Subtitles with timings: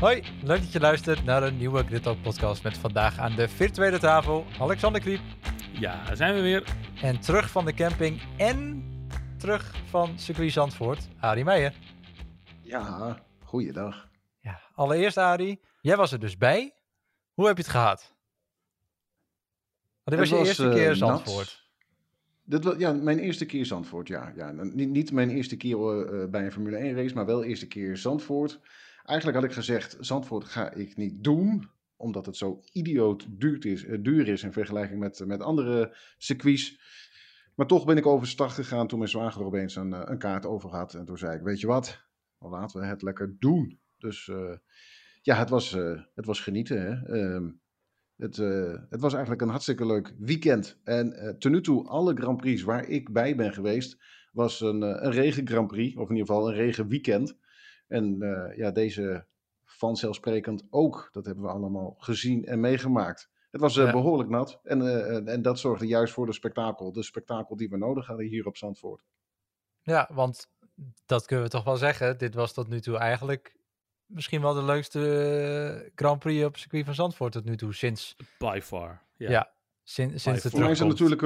[0.00, 3.98] Hoi, leuk dat je luistert naar een nieuwe Grid podcast met vandaag aan de virtuele
[3.98, 5.20] tafel Alexander Kriep.
[5.72, 6.74] Ja, daar zijn we weer.
[7.02, 8.84] En terug van de camping en
[9.36, 11.74] terug van circuit Zandvoort, Arie Meijer.
[12.62, 14.08] Ja, goeiedag.
[14.40, 16.74] Ja, allereerst Arie, jij was er dus bij.
[17.34, 18.14] Hoe heb je het gehad?
[20.04, 21.70] Want dit was, je eerste keer uh, Zandvoort.
[22.44, 24.32] Dit was, ja, mijn eerste keer Zandvoort, ja.
[24.36, 27.66] ja niet, niet mijn eerste keer uh, bij een Formule 1 race, maar wel eerste
[27.66, 28.60] keer Zandvoort.
[29.08, 33.84] Eigenlijk had ik gezegd, Zandvoort ga ik niet doen, omdat het zo idioot duur is,
[33.84, 36.80] uh, duur is in vergelijking met, met andere circuits.
[37.54, 40.94] Maar toch ben ik overstag gegaan toen mijn zwager opeens een, een kaart over had.
[40.94, 42.02] En toen zei ik, weet je wat,
[42.38, 43.78] laten we het lekker doen.
[43.98, 44.56] Dus uh,
[45.22, 45.72] ja, het was,
[46.14, 46.82] het was genieten.
[46.82, 47.16] Hè?
[47.16, 47.50] Uh,
[48.16, 48.36] het,
[48.90, 50.80] het, was eigenlijk een hartstikke leuk weekend.
[50.84, 53.98] En ten nu toe, alle Grand Prix waar ik bij ben geweest,
[54.32, 55.96] was een, een regen Grand Prix.
[55.96, 57.38] Of in ieder geval een regen weekend.
[57.88, 58.18] En
[58.56, 59.26] ja, deze
[59.64, 61.08] vanzelfsprekend ook.
[61.12, 63.30] Dat hebben we allemaal gezien en meegemaakt.
[63.50, 63.92] Het was ja.
[63.92, 64.60] behoorlijk nat.
[64.62, 66.92] En, en dat zorgde juist voor de spektakel.
[66.92, 69.02] De spektakel die we nodig hadden hier op Zandvoort.
[69.82, 70.50] Ja, want
[71.06, 72.18] dat kunnen we toch wel zeggen.
[72.18, 73.56] Dit was tot nu toe eigenlijk
[74.06, 77.74] misschien wel de leukste Grand Prix op circuit van Zandvoort tot nu toe.
[77.74, 78.16] Sinds...
[78.38, 79.32] By far, yeah.
[79.32, 79.52] ja.
[79.82, 81.22] Sinds, sinds de Voor mij is het natuurlijk...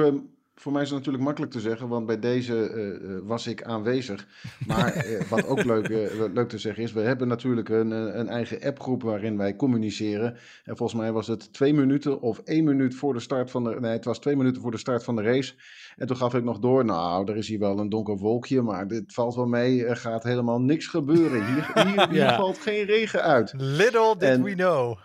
[0.55, 4.27] Voor mij is het natuurlijk makkelijk te zeggen, want bij deze uh, was ik aanwezig.
[4.67, 5.87] Maar uh, wat ook leuk,
[6.33, 10.37] leuk te zeggen is, we hebben natuurlijk een, een eigen appgroep waarin wij communiceren.
[10.63, 13.79] En volgens mij was het twee minuten of één minuut voor de start van de...
[13.79, 15.53] Nee, het was twee minuten voor de start van de race.
[15.95, 18.87] En toen gaf ik nog door, nou, er is hier wel een donker wolkje, maar
[18.87, 19.85] dit valt wel mee.
[19.85, 21.45] Er gaat helemaal niks gebeuren.
[21.45, 22.35] Hier, hier, hier ja.
[22.35, 23.53] valt geen regen uit.
[23.57, 24.97] Little did en, we know.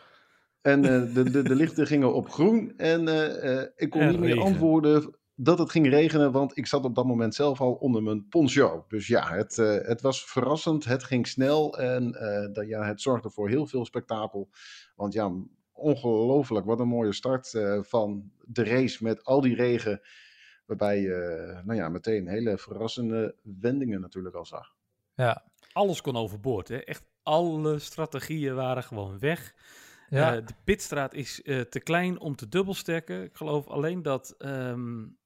[0.63, 4.11] En uh, de, de, de lichten gingen op groen en uh, uh, ik kon en
[4.11, 4.45] niet meer regen.
[4.45, 8.29] antwoorden dat het ging regenen, want ik zat op dat moment zelf al onder mijn
[8.29, 8.85] poncho.
[8.89, 12.13] Dus ja, het, het was verrassend, het ging snel en
[12.53, 14.49] dat, ja, het zorgde voor heel veel spektakel.
[14.97, 15.33] Want ja,
[15.73, 17.51] ongelooflijk, wat een mooie start
[17.81, 20.01] van de race met al die regen.
[20.67, 24.75] Waarbij je uh, nou ja, meteen hele verrassende wendingen natuurlijk al zag.
[25.15, 25.45] Ja.
[25.73, 26.69] Alles kon overboord.
[26.69, 26.77] Hè?
[26.77, 29.55] Echt alle strategieën waren gewoon weg.
[30.09, 30.37] Ja.
[30.37, 33.23] Uh, de pitstraat is uh, te klein om te dubbelstekken.
[33.23, 35.17] Ik geloof alleen dat um,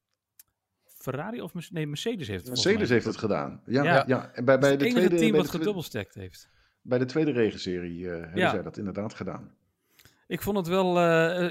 [1.03, 3.63] Ferrari of nee, Mercedes heeft het Mercedes heeft het gedaan.
[3.67, 4.05] Ja, ja.
[4.07, 4.31] ja.
[4.33, 6.49] En bij, bij het de enige tweede, team bij wat gedubbelstekt heeft.
[6.83, 8.51] Bij de tweede regenserie hebben ja.
[8.51, 9.55] zij dat inderdaad gedaan.
[10.27, 11.51] Ik vond het wel, uh,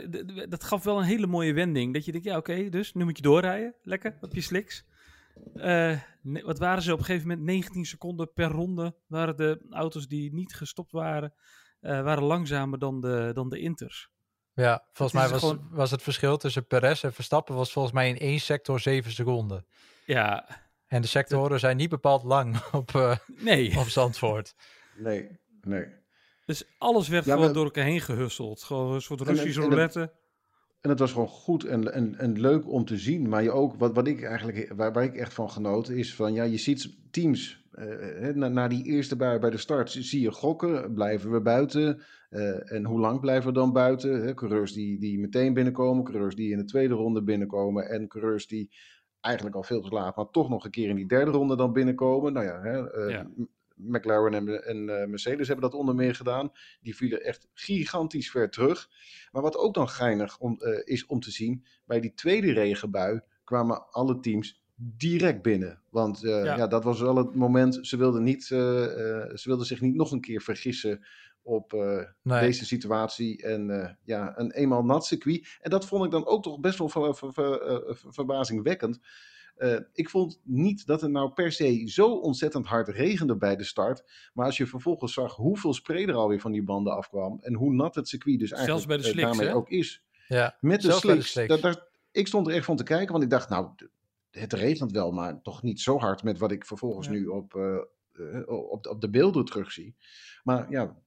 [0.50, 1.94] dat gaf wel een hele mooie wending.
[1.94, 3.76] Dat je denkt, ja oké, okay, dus nu moet je doorrijden.
[3.84, 4.86] Lekker, op je sliks.
[5.56, 7.46] Uh, wat waren ze op een gegeven moment?
[7.46, 11.34] 19 seconden per ronde waren de auto's die niet gestopt waren,
[11.80, 14.10] waren langzamer dan de, dan de Inters.
[14.54, 15.68] Ja, volgens mij was, gewoon...
[15.72, 19.66] was het verschil tussen Perez en Verstappen was volgens mij in één sector 7 seconden.
[20.06, 20.48] Ja.
[20.88, 21.60] En de sectoren dat...
[21.60, 23.78] zijn niet bepaald lang op, uh, nee.
[23.78, 24.56] op Zandvoort.
[24.96, 25.86] Nee, nee.
[26.46, 27.56] Dus alles werd ja, gewoon maar...
[27.56, 28.64] door elkaar heen gehusseld.
[28.64, 30.14] Gewoon een soort Russische roulette.
[30.82, 33.30] En het was gewoon goed en, en, en leuk om te zien.
[33.30, 36.34] Maar je ook, wat, wat ik eigenlijk, waar, waar ik echt van genoten, is van
[36.34, 37.60] ja, je ziet teams.
[37.80, 40.94] Uh, na, na die eerste bui bij de start zie je gokken.
[40.94, 42.02] Blijven we buiten?
[42.30, 44.22] Uh, en hoe lang blijven we dan buiten?
[44.22, 44.34] Hè?
[44.34, 47.90] Coureurs die, die meteen binnenkomen, coureurs die in de tweede ronde binnenkomen.
[47.90, 48.70] En coureurs die
[49.20, 51.74] eigenlijk al veel te laat, maar toch nog een keer in die derde ronde dan
[51.74, 52.34] binnenkomen.
[52.34, 53.28] Nou ja, hè, uh, ja.
[53.82, 56.52] McLaren en, en uh, Mercedes hebben dat onder meer gedaan.
[56.82, 58.90] Die vielen echt gigantisch ver terug.
[59.32, 63.22] Maar wat ook dan geinig om, uh, is om te zien, bij die tweede regenbui
[63.44, 65.82] kwamen alle teams direct binnen.
[65.90, 66.56] Want uh, ja.
[66.56, 66.68] ja.
[66.68, 70.42] dat was wel het moment, ze wilden, niet, ze wilden zich niet nog een keer
[70.42, 71.06] vergissen
[71.42, 71.72] op
[72.22, 72.40] nee.
[72.40, 73.44] deze situatie.
[73.44, 75.58] En ja, een eenmaal nat circuit.
[75.62, 79.00] En dat vond ik dan ook toch best wel ver, ver, ver, verbazingwekkend.
[79.58, 83.64] Uh, ik vond niet dat het nou per se zo ontzettend hard regende bij de
[83.64, 84.04] start.
[84.34, 87.38] Maar als je vervolgens zag hoeveel spray er alweer van die banden afkwam.
[87.42, 89.56] En hoe nat het circuit dus eigenlijk bij de slicks, daarmee hè?
[89.56, 90.04] ook is.
[90.28, 91.32] Ja, Met de Zelfs bij de slicks.
[91.48, 91.62] slicks.
[91.62, 93.70] Dat, dat, ik stond er echt van te kijken, want ik dacht, nou,
[94.32, 97.14] het regent wel, maar toch niet zo hard met wat ik vervolgens Ja.
[97.14, 97.78] nu op, uh,
[98.14, 99.96] uh, op, op de beelden terugzie.
[100.44, 100.98] Maar ja,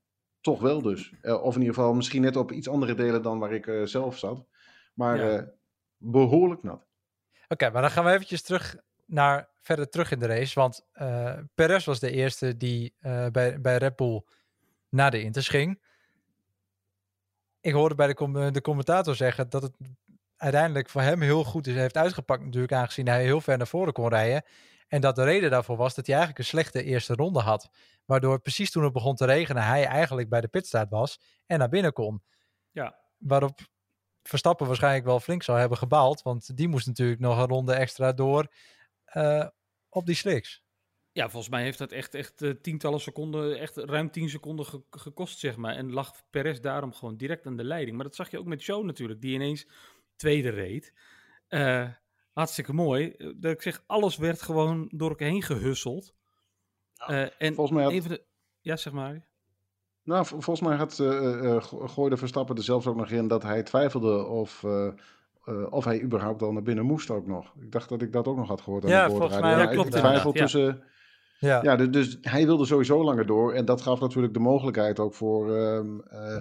[0.40, 1.12] toch wel dus.
[1.22, 3.84] Uh, of in ieder geval misschien net op iets andere delen dan waar ik uh,
[3.86, 4.44] zelf zat.
[4.94, 5.38] Maar Ja.
[5.40, 5.46] uh,
[5.96, 6.86] behoorlijk nat.
[7.54, 10.60] Oké, maar dan gaan we eventjes terug naar verder terug in de race.
[10.60, 14.22] Want uh, Perez was de eerste die uh, bij, bij Red Bull
[14.88, 15.82] naar de Inters ging.
[17.60, 19.76] Ik hoorde bij de, com de commentator zeggen dat het
[20.36, 23.92] uiteindelijk voor hem heel goed is, heeft uitgepakt natuurlijk, aangezien hij heel ver naar voren
[23.92, 24.44] kon rijden.
[24.88, 27.68] En dat de reden daarvoor was dat hij eigenlijk een slechte eerste ronde had.
[28.04, 31.68] Waardoor precies toen het begon te regenen, hij eigenlijk bij de pitstraat was en naar
[31.68, 32.22] binnen kon.
[32.70, 32.98] Ja.
[33.18, 33.60] Waarop
[34.28, 36.22] Verstappen waarschijnlijk wel flink zou hebben gebaald.
[36.22, 38.52] Want die moest natuurlijk nog een ronde extra door
[39.14, 39.46] uh,
[39.88, 40.62] op die slicks.
[41.12, 44.82] Ja, volgens mij heeft dat echt, echt eh, tientallen seconden, echt ruim tien seconden ge-
[44.90, 45.74] gekost, zeg maar.
[45.76, 47.96] En lag Perez daarom gewoon direct aan de leiding.
[47.96, 49.66] Maar dat zag je ook met Show natuurlijk, die ineens
[50.16, 50.92] tweede reed.
[51.48, 51.88] Eh,
[52.32, 53.10] hartstikke mooi.
[53.10, 56.14] Eh, Dat ik zeg, alles werd gewoon door elkaar heen gehusseld.
[56.96, 58.24] Eh, en Volgens mij had, van de...
[58.60, 59.26] Ja, zeg maar.
[60.04, 63.28] Nou, vol- volgens mij had eh, eh, Go- gooide Verstappen er zelfs ook nog in
[63.28, 64.86] dat hij twijfelde of, eh,
[65.44, 67.52] eh, of hij überhaupt al naar binnen moest ook nog.
[67.60, 69.66] Ik dacht dat ik dat ook nog had gehoord aan Ja, de volgens mij Ja,
[69.66, 70.40] klopt twijfel ja.
[70.40, 70.82] tussen...
[71.38, 73.52] Ja, Ja, dus, dus hij wilde sowieso langer door.
[73.52, 76.36] En dat gaf natuurlijk de mogelijkheid ook voor ehm eh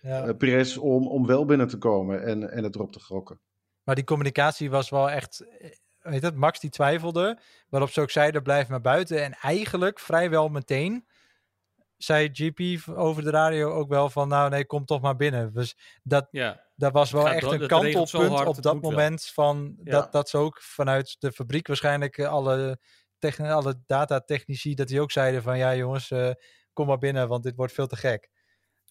[0.00, 0.26] ja.
[0.26, 3.40] eh, Perez om, om wel binnen te komen en, en het erop te gokken.
[3.82, 5.40] Maar die communicatie was wel echt.
[5.58, 7.38] eh, Weet het, Max die twijfelde.
[7.68, 9.22] Waarop ze ook zeiden: blijf maar buiten.
[9.24, 11.06] En eigenlijk vrijwel meteen
[11.98, 15.52] zei GP over de radio ook wel van: nou nee, kom toch maar binnen.
[15.52, 18.90] Dus dat, Ja, dat was wel Gaat echt door- een kantelpunt op dat wel.
[18.90, 19.26] moment.
[19.26, 19.90] Van Ja.
[19.90, 22.78] dat, dat ze ook vanuit de fabriek waarschijnlijk eh, alle,
[23.18, 24.74] techn- alle datatechnici.
[24.74, 26.30] dat die ook zeiden: van ja, jongens, eh,
[26.72, 28.30] kom maar binnen, want dit wordt veel te gek.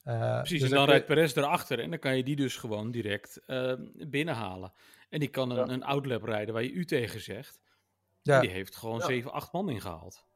[0.03, 0.61] Eh, precies.
[0.61, 3.73] dus en dan rijdt Perez erachter en dan kan je die dus gewoon direct eh,
[3.93, 4.73] binnenhalen.
[5.09, 5.73] En die kan een, Ja.
[5.73, 7.59] een outlap rijden waar je u tegen zegt.
[8.21, 8.39] Ja.
[8.39, 9.05] Die heeft gewoon Ja.
[9.05, 10.26] 7, 8 man ingehaald.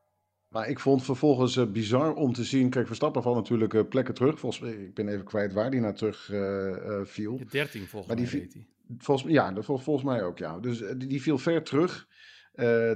[0.51, 2.69] Maar ik vond vervolgens eh, bizar om te zien.
[2.69, 4.39] Kijk, Verstappen valt natuurlijk eh, plekken terug.
[4.39, 7.37] Volgens mij, ik ben even kwijt waar die naar terug eh, viel.
[7.37, 8.67] De 13 volgens Maar mij die.
[8.97, 10.59] Volgens, ja, dat, vol- volgens mij ook, ja.
[10.59, 12.07] Dus die, die viel ver terug.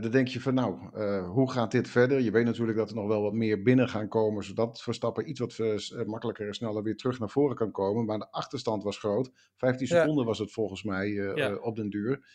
[0.01, 2.19] Dan denk je van, nou, hoe gaat dit verder?
[2.19, 5.39] Je weet natuurlijk dat er nog wel wat meer binnen gaan komen, zodat Verstappen iets
[5.39, 5.59] wat
[6.05, 8.05] makkelijker en sneller weer terug naar voren kan komen.
[8.05, 9.31] Maar de achterstand was groot.
[9.57, 9.99] 15 Ja.
[10.01, 11.55] seconden was het volgens mij Ja.
[11.55, 12.25] op den duur.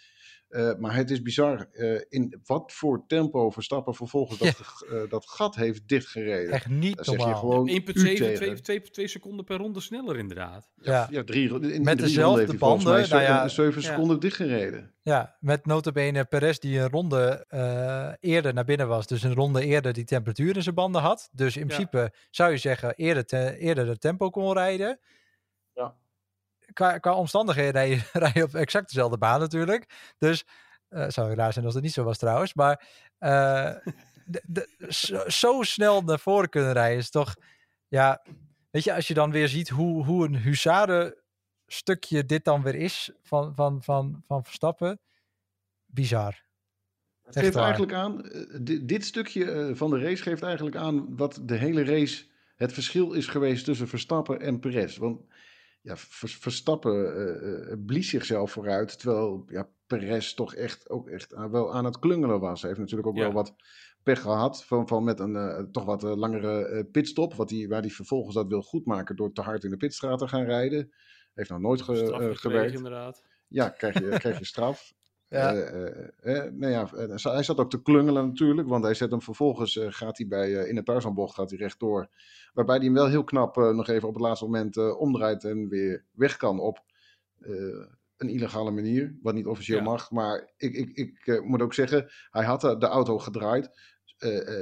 [0.50, 4.56] Eh, maar het is bizar eh, in wat voor tempo Verstappen vervolgens dat,
[4.90, 6.52] eh, dat gat heeft dichtgereden.
[6.52, 7.38] echt niet Dan zeg je normaal.
[7.40, 8.62] gewoon 1,7, u 2, tegen.
[8.62, 10.70] 2, 2 seconden per ronde sneller inderdaad.
[10.82, 11.08] ja.
[11.10, 13.88] Ja, drie, in, in Met drie dezelfde volgens mij banden, nou ja, eh, zeven ja.
[13.88, 14.94] seconden dichtgereden.
[15.02, 19.06] Ja, met notabene Perez die een ronde eh, eerder naar binnen was.
[19.06, 21.28] Dus een ronde eerder die temperatuur in zijn banden had.
[21.32, 21.66] Dus in Ja.
[21.66, 24.98] principe zou je zeggen eerder, te, eerder de tempo kon rijden.
[26.72, 30.12] Qua, qua omstandigheden rij je, rij je op exact dezelfde baan natuurlijk.
[30.18, 30.44] Dus
[30.88, 32.54] eh zou raar zijn als het niet zo was trouwens.
[32.54, 32.88] Maar
[33.18, 33.74] eh,
[34.24, 37.34] de- de- zo, zo snel naar voren kunnen rijden is toch...
[37.88, 38.24] Ja,
[38.70, 41.14] weet je, als je dan weer ziet hoe, hoe een huzaren
[41.66, 45.00] stukje dit dan weer is van, van, van, van Verstappen.
[45.86, 46.42] Bizar.
[47.22, 51.40] Het geeft eigenlijk aan, eh, di- dit stukje van de race geeft eigenlijk aan wat
[51.42, 52.24] de hele race
[52.56, 54.96] het verschil is geweest tussen Verstappen en Perez.
[54.96, 55.20] Want
[55.80, 57.14] ja, Vers- Verstappen
[57.68, 62.40] eh, blies zichzelf vooruit, terwijl ja, Perez toch echt ook echt wel aan het klungelen
[62.40, 62.60] was.
[62.60, 63.22] Hij heeft natuurlijk ook Ja.
[63.22, 63.54] wel wat
[64.02, 67.90] pech gehad van, van met een eh, toch wat langere pitstop, wat die, waar hij
[67.90, 70.92] vervolgens dat wil goedmaken door te hard in de pitstraat te gaan rijden.
[71.34, 72.72] Heeft nou nooit ge- gewerkt.
[72.74, 73.24] inderdaad.
[73.48, 74.92] Ja, krijg je, krijg je straf.
[75.30, 75.54] Ja.
[75.54, 76.88] Eh, eh, eh, nou ja,
[77.32, 80.74] hij zat ook te klungelen natuurlijk, want hij zet hem vervolgens, gaat hij bij, in
[80.74, 82.08] de Tarzanbocht gaat hij rechtdoor.
[82.52, 86.04] Waarbij hij hem wel heel knap nog even op het laatste moment omdraait en weer
[86.12, 86.84] weg kan op
[88.16, 89.84] een illegale manier, wat niet officieel Ja.
[89.84, 90.10] mag.
[90.10, 93.70] Maar ik, ik, ik moet ook zeggen, hij had de, auto gedraaid,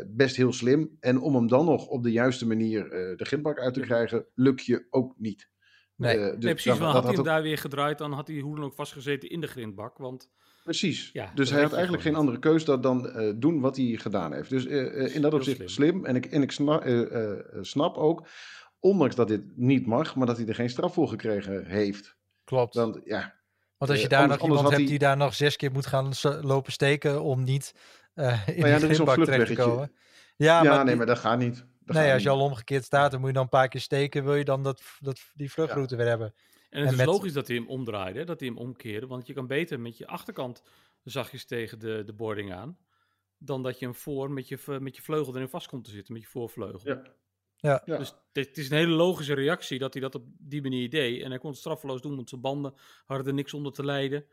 [0.06, 0.96] best heel slim.
[1.00, 4.64] En om hem dan nog op de juiste manier de grindbak uit te krijgen, lukt
[4.64, 5.48] je ook niet.
[5.94, 6.16] Nee.
[6.16, 6.64] Dus nee, precies.
[6.64, 9.30] dat had hij hem ook- daar weer gedraaid, dan had hij hoe dan ook vastgezeten
[9.30, 9.98] in de grindbak.
[9.98, 10.30] Want
[10.68, 11.10] Precies.
[11.12, 14.32] Ja, dus hij had eigenlijk geen andere keus dan, dan eh, doen wat hij gedaan
[14.32, 14.50] heeft.
[14.50, 15.68] Dus eh, in dat opzicht slim.
[15.68, 16.04] slim.
[16.06, 18.26] En ik, en ik sna- eh, snap ook,
[18.78, 22.16] ondanks dat dit niet mag, maar dat hij er geen straf voor gekregen heeft.
[22.44, 22.74] Klopt.
[22.74, 23.34] Dan, ja,
[23.76, 26.12] Want als je daar nog iemand hebt hij- die daar nog zes keer moet gaan
[26.40, 27.74] lopen steken om niet
[28.14, 29.92] eh in Maar ja, er is een grindbak terecht te komen.
[30.36, 31.56] Ja, ja, maar, nee, die- maar dat gaat niet.
[31.80, 33.80] Dat nee, gaat als je al omgekeerd staat, dan moet je dan een paar keer
[33.80, 34.24] steken.
[34.24, 36.34] Wil je dan dat, dat, die vluchtroute weer hebben?
[36.68, 39.06] En het En is met- logisch dat hij hem omdraaide, dat hij hem omkeerde.
[39.06, 40.62] Want je kan beter met je achterkant
[41.04, 42.78] zachtjes tegen de, de boarding aan.
[43.38, 46.12] Dan dat je hem voor met je, met je vleugel erin vast komt te zitten,
[46.12, 46.80] met je voorvleugel.
[46.88, 47.02] Ja.
[47.56, 47.82] Ja.
[47.84, 47.96] Ja.
[47.98, 51.22] Dus het is een hele logische reactie dat hij dat op die manier deed.
[51.22, 52.74] En hij kon het straffeloos doen, want zijn banden
[53.06, 54.24] hadden er niks onder te lijden.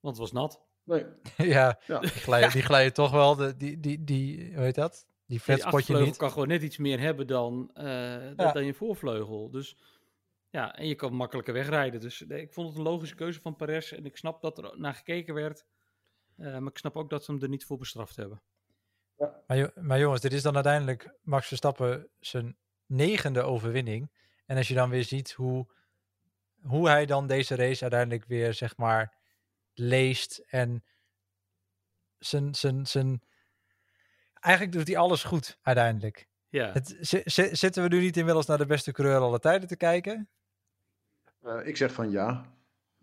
[0.00, 0.62] Want het was nat.
[0.84, 1.04] Nee.
[1.56, 1.98] ja, Ja.
[1.98, 3.36] die glijden, die glijden toch wel.
[3.36, 5.06] De, die, die, die, hoe heet dat?
[5.26, 6.16] Die vetspotje niet.
[6.16, 7.84] kan gewoon net iets meer hebben dan, eh,
[8.36, 8.52] Ja.
[8.52, 9.50] dan je voorvleugel.
[9.50, 9.76] Dus
[10.52, 12.00] ja, en je kan makkelijker wegrijden.
[12.00, 13.92] Dus nee, ik vond het een logische keuze van Perez.
[13.92, 15.64] En ik snap dat er naar gekeken werd.
[16.36, 18.42] Eh, maar ik snap ook dat ze hem er niet voor bestraft hebben.
[19.46, 22.56] Maar, jo- maar jongens, dit is dan uiteindelijk Max Verstappen zijn
[22.86, 24.10] negende overwinning.
[24.46, 25.66] En als je dan weer ziet hoe,
[26.62, 29.14] hoe hij dan deze race uiteindelijk weer, zeg maar,
[29.74, 30.84] leest en
[32.18, 33.22] zijn, zijn, zijn...
[34.34, 36.28] Eigenlijk doet hij alles goed uiteindelijk.
[36.48, 39.68] Ja, Het, zi- zi- zitten we nu niet inmiddels naar de beste coureur aller tijden
[39.68, 40.28] te kijken?
[41.42, 42.44] Eh, ik zeg van ja.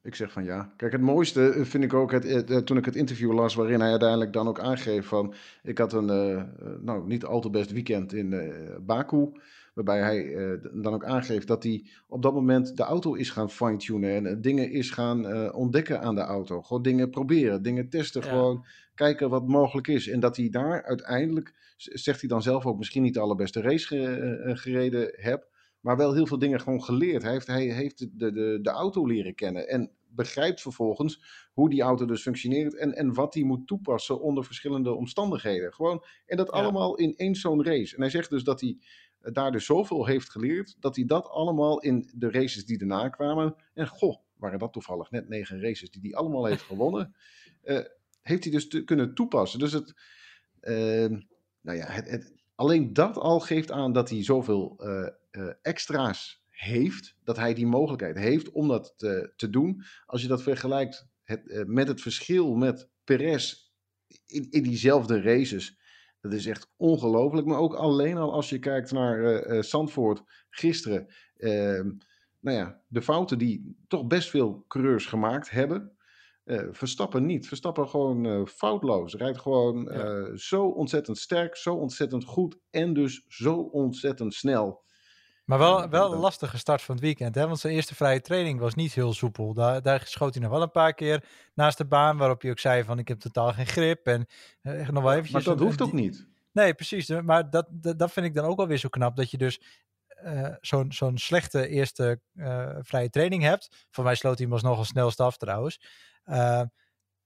[0.04, 0.74] Ik zeg van ja.
[0.78, 3.56] Kijk, het mooiste eh, vind ik ook het, het, eh, toen ik het interview las,
[3.56, 6.44] waarin hij uiteindelijk dan ook aangeeft van, ik had een uh,
[6.82, 9.32] nou, niet al te best weekend in uh, Baku,
[9.74, 14.26] waarbij hij dan ook aangeeft dat hij op dat moment de auto is gaan fine-tunen
[14.26, 16.62] en dingen is gaan ontdekken aan de auto.
[16.62, 18.30] Gewoon dingen proberen, dingen testen, ja.
[18.30, 18.66] gewoon
[18.96, 20.08] kijken wat mogelijk is.
[20.08, 24.56] En dat hij daar uiteindelijk, zegt hij dan zelf ook, misschien niet de allerbeste race
[24.56, 25.49] gereden heb,
[25.80, 27.24] maar wel heel veel dingen gewoon geleerd.
[27.24, 31.82] Hij heeft, hij heeft de, de, de auto leren kennen en begrijpt vervolgens hoe die
[31.82, 35.74] auto dus functioneert en, en wat hij moet toepassen onder verschillende omstandigheden.
[35.74, 37.96] Gewoon, en dat allemaal in één zo'n race.
[37.96, 38.78] En hij zegt dus dat hij
[39.20, 43.10] eh, daar dus zoveel heeft geleerd, dat hij dat allemaal in de races die daarna
[43.10, 47.16] kwamen, en goh, waren dat toevallig net negen races die hij allemaal heeft gewonnen,
[47.64, 47.80] uh,
[48.22, 49.60] heeft hij dus te, kunnen toepassen.
[49.60, 49.94] Dus het,
[50.62, 51.18] uh,
[51.62, 55.08] nou ja, het, het, alleen dat al geeft aan dat hij zoveel uh,
[55.62, 59.84] extra's heeft, dat hij die mogelijkheid heeft om dat te, te doen.
[60.06, 63.72] Als je dat vergelijkt het, uh, met het verschil met Perez
[64.26, 65.80] in, in diezelfde races,
[66.22, 67.48] dat is echt ongelooflijk.
[67.48, 71.08] Maar ook alleen al als je kijkt naar uh, Zandvoort gisteren,
[71.38, 71.92] ehm,
[72.40, 75.94] nou ja, de fouten die toch best veel coureurs gemaakt hebben.
[76.72, 77.48] Verstappen niet.
[77.48, 79.14] Verstappen gewoon foutloos.
[79.14, 80.36] Rijdt gewoon ja.
[80.36, 84.84] zo ontzettend sterk, zo ontzettend goed en dus zo ontzettend snel.
[85.50, 87.48] Maar wel, wel een lastige start van het weekend, hè?
[87.48, 89.54] want zijn eerste vrije training was niet heel soepel.
[89.54, 92.60] Daar, daar schoot hij nog wel een paar keer naast de baan, waarop hij ook
[92.60, 94.06] zei van ik heb totaal geen grip.
[94.06, 94.26] En
[94.62, 95.32] uh, nog wel eventjes...
[95.32, 96.28] Maar dat hoeft ook niet.
[96.52, 97.10] Nee, precies.
[97.10, 99.62] Maar dat, dat, dat vind ik dan ook wel weer zo knap, dat je dus
[100.24, 103.88] uh, zo'n zo'n slechte eerste uh, vrije training hebt.
[103.90, 105.82] Voor mij sloot hij hem alsnog al snelst af trouwens.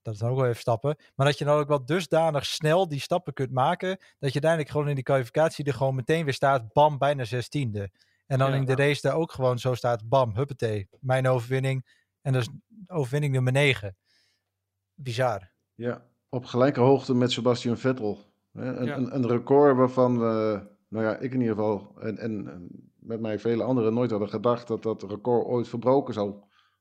[0.01, 0.98] dat is dan ook wel even stappen.
[1.15, 4.70] Maar dat je dan ook wel dusdanig snel die stappen kunt maken, dat je uiteindelijk
[4.70, 7.92] gewoon in die kwalificatie er gewoon meteen weer staat, bam, bijna zestiende.
[8.34, 11.86] En dan ja, in de race daar ook gewoon zo staat, bam, huppatee, mijn overwinning.
[12.22, 12.50] En dus
[12.88, 13.96] overwinning nummer 9.
[14.94, 15.52] Bizar.
[15.75, 18.20] Ja, op gelijke hoogte met Sebastian Vettel.
[18.54, 18.96] Een, ja.
[18.96, 22.68] een, een record waarvan we, nou ja, ik in ieder geval, en, en
[23.00, 26.36] met mij vele anderen nooit hadden gedacht dat dat record ooit verbroken zou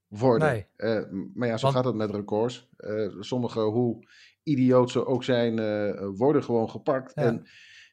[0.07, 0.49] worden.
[0.49, 0.67] Nee.
[0.77, 1.77] Uh, maar ja, zo Want...
[1.77, 2.69] gaat het met records.
[2.79, 4.09] Uh, sommige, hoe
[4.43, 7.13] idioot ze ook zijn, uh, worden gewoon gepakt.
[7.15, 7.23] Ja.
[7.23, 7.47] En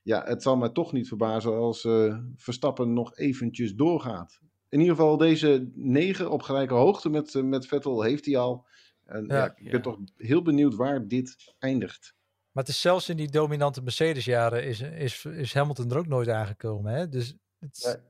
[0.10, 4.40] ja, het zal mij toch niet verbazen als uh, Verstappen nog eventjes doorgaat.
[4.70, 8.68] In ieder geval deze negen op gelijke hoogte met, uh, met Vettel heeft hij al.
[9.06, 9.80] En ja, ja ik ben ja.
[9.80, 12.16] toch heel benieuwd waar dit eindigt.
[12.52, 16.30] Maar het is zelfs in die dominante Mercedes-jaren is, is, is Hamilton er ook nooit
[16.30, 16.94] aangekomen.
[16.94, 17.10] Hè?
[17.10, 18.02] Dus het,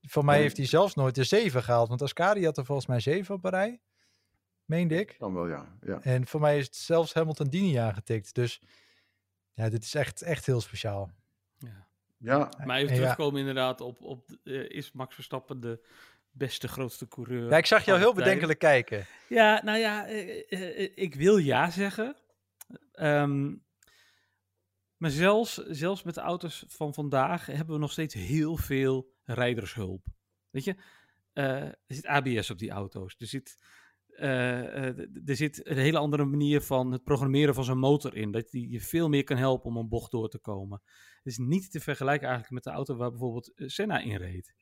[0.00, 1.88] voor mij heeft hij zelfs nooit de 7 gehaald.
[1.88, 3.80] Want Ascari had er volgens mij 7 op een rij.
[4.64, 5.16] Meende ik.
[5.18, 5.76] Dan wel, ja.
[5.80, 6.00] ja.
[6.02, 8.34] En voor mij is het zelfs Hamilton die niet aangetikt.
[8.34, 8.60] Dus
[9.52, 11.10] ja, dit is echt, echt heel speciaal.
[11.60, 11.86] Ja.
[12.18, 12.64] ja.
[12.64, 13.48] Maar even terugkomen ja.
[13.48, 15.86] inderdaad op, op uh, is Max Verstappen de
[16.30, 17.50] beste, grootste coureur.
[17.50, 19.06] Ja, ik zag jou heel bedenkelijk kijken.
[19.28, 22.16] Ja, nou ja, uh, uh, ik wil ja zeggen.
[22.92, 23.64] Um,
[24.96, 30.06] maar zelfs, zelfs met de auto's van vandaag hebben we nog steeds heel veel rijdershulp.
[30.50, 30.76] Weet je,
[31.32, 33.14] er zit ABS op die auto's.
[33.18, 33.58] Er zit
[34.20, 38.30] er zit een hele andere manier van het programmeren van zo'n motor in.
[38.30, 40.82] Dat die je veel meer kan helpen om een bocht door te komen.
[41.16, 44.54] Het is niet te vergelijken eigenlijk met de auto waar bijvoorbeeld Senna in reed.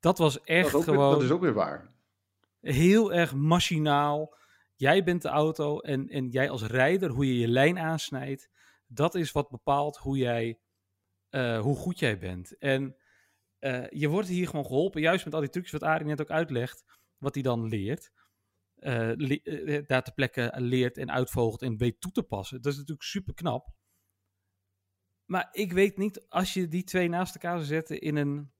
[0.00, 1.10] Dat was echt dat gewoon...
[1.10, 1.94] dat is ook weer waar.
[2.60, 4.36] Heel erg machinaal.
[4.74, 8.50] Jij bent de auto en, en jij als rijder, hoe je je lijn aansnijdt,
[8.86, 10.58] dat is wat bepaalt hoe, jij,
[11.30, 12.58] uh, hoe goed jij bent.
[12.58, 12.96] En
[13.88, 16.84] je wordt hier gewoon geholpen, juist met al die trucjes wat Arie net ook uitlegt,
[17.18, 18.12] wat hij dan leert
[18.80, 22.62] uh, le- daar ter plekke leert en uitvogelt en weet toe te passen.
[22.62, 23.74] Dat is natuurlijk super knap.
[25.24, 28.52] Maar ik weet niet, als je die twee naast elkaar zou zetten in een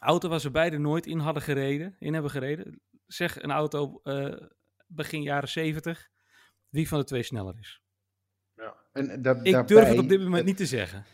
[0.00, 2.80] auto waar ze beide nooit in hadden gereden, in hebben gereden.
[3.06, 4.36] Zeg een auto uh,
[4.86, 6.08] begin jaren 70,
[6.68, 7.82] wie van de twee sneller is.
[8.54, 8.76] Ja.
[8.92, 11.04] En da- ik daarbij, durf het op dit moment niet te zeggen.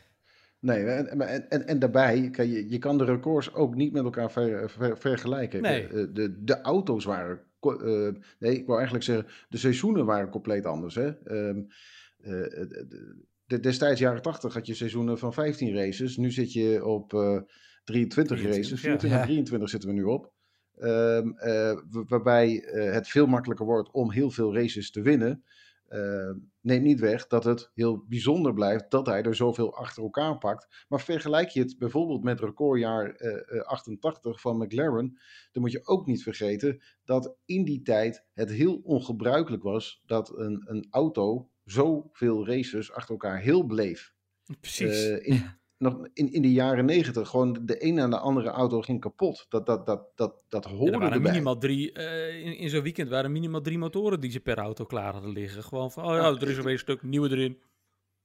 [0.61, 4.05] Nee, en, en, en, en daarbij, kan je, je kan de records ook niet met
[4.05, 5.63] elkaar ver, ver, vergelijken.
[5.63, 5.89] Nee.
[5.89, 8.09] De, de, de auto's waren uh,
[8.39, 10.95] nee, ik wou eigenlijk zeggen, de seizoenen waren compleet anders.
[10.95, 11.11] Hè?
[11.49, 11.67] Um,
[13.47, 16.17] de, destijds, jaren 80, had je seizoenen van 15 races.
[16.17, 17.41] Nu zit je op uh,
[17.85, 18.81] 23 races.
[18.81, 19.23] 24 ja.
[19.23, 20.33] 23 zitten we nu op.
[20.79, 21.35] Um,
[21.91, 25.45] waarbij het veel makkelijker wordt om heel veel races te winnen.
[25.89, 30.39] Uh, neemt niet weg dat het heel bijzonder blijft dat hij er zoveel achter elkaar
[30.39, 30.85] pakt.
[30.89, 35.19] Maar vergelijk je het bijvoorbeeld met recordjaar uh, 88 van McLaren,
[35.53, 40.39] dan moet je ook niet vergeten dat in die tijd het heel ongebruikelijk was dat
[40.39, 44.15] een, een auto zoveel races achter elkaar heel bleef.
[44.61, 45.07] Precies.
[45.07, 45.45] Uh, in,
[45.79, 49.47] nog in, in de jaren negentig gewoon de een en de andere auto ging kapot.
[49.49, 51.31] Dat, dat, dat, dat, dat Ja, er waren erbij.
[51.31, 54.85] minimaal drie, eh, in, in zo'n weekend waren minimaal drie motoren die ze per auto
[54.85, 55.63] klaar hadden liggen.
[55.63, 57.59] Gewoon van, oh ja, er is er weer een stuk nieuwe erin.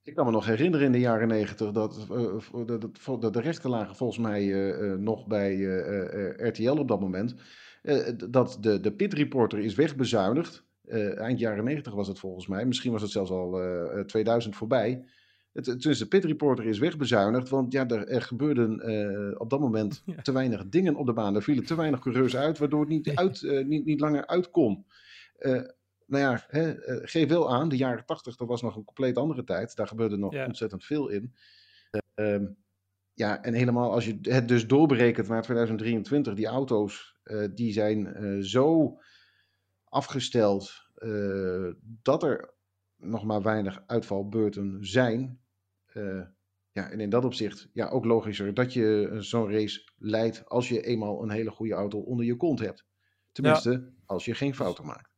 [0.04, 3.42] Ik kan me nog herinneren in de jaren negentig dat, eh, dat, dat, dat de
[3.42, 5.56] rechten lagen volgens mij eh, nog bij
[6.38, 7.36] RTL op dat moment.
[8.30, 10.64] dat de, de pit reporter is wegbezuinigd.
[11.18, 12.66] Eind jaren negentig was het volgens mij.
[12.66, 15.06] Misschien was het zelfs al eh, eh, 2000 voorbij.
[15.54, 17.50] Het, het- dus de pit reporter is wegbezuinigd.
[17.50, 20.22] Want ja, er, er gebeurden eh, op dat moment Ja.
[20.22, 21.36] te weinig dingen op de baan.
[21.36, 24.50] Er vielen te weinig coureurs uit, waardoor het niet, uit, eh, niet, niet langer uit
[24.52, 24.86] kon.
[25.38, 25.52] Eh,
[26.06, 26.74] nou ja, hè,
[27.08, 29.76] geef wel aan, de jaren 80, dat was nog een compleet andere tijd.
[29.76, 30.46] Daar gebeurde nog Ja.
[30.46, 31.34] ontzettend veel in.
[32.14, 32.46] Ehm,
[33.14, 37.16] ja, en helemaal als je het dus doorberekent naar 2023, die auto's,
[37.54, 38.98] die zijn zo
[39.84, 40.72] afgesteld
[41.82, 42.54] dat er
[42.98, 45.40] nog maar weinig uitvalbeurten zijn.
[45.94, 46.22] Eh,
[46.72, 50.82] ja, en in dat opzicht, ja, ook logischer dat je zo'n race leidt als je
[50.82, 52.86] eenmaal een hele goede auto onder je kont hebt.
[53.32, 55.10] Tenminste, als je geen fouten maakt.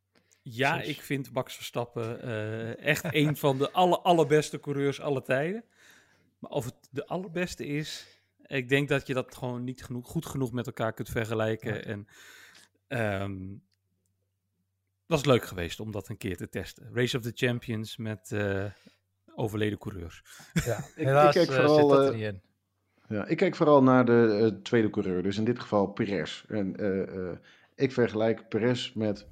[0.41, 5.63] Ja, ik vind Max Verstappen eh, echt een van de alle, allerbeste coureurs aller tijden.
[6.39, 10.25] Maar of het de allerbeste is, ik denk dat je dat gewoon niet genoeg, goed
[10.25, 11.85] genoeg met elkaar kunt vergelijken.
[11.85, 12.07] En
[12.87, 13.49] ehm,
[15.01, 16.89] het was leuk geweest om dat een keer te testen.
[16.93, 18.65] Race of the Champions met eh,
[19.35, 20.23] overleden coureurs.
[20.65, 22.41] Ja, ik kijk eh, vooral, zit dat eh, er niet in.
[23.07, 26.43] Ja, ik kijk vooral naar de eh, tweede coureur, dus in dit geval Perez.
[26.47, 27.37] En eh, eh,
[27.75, 29.27] ik vergelijk Perez met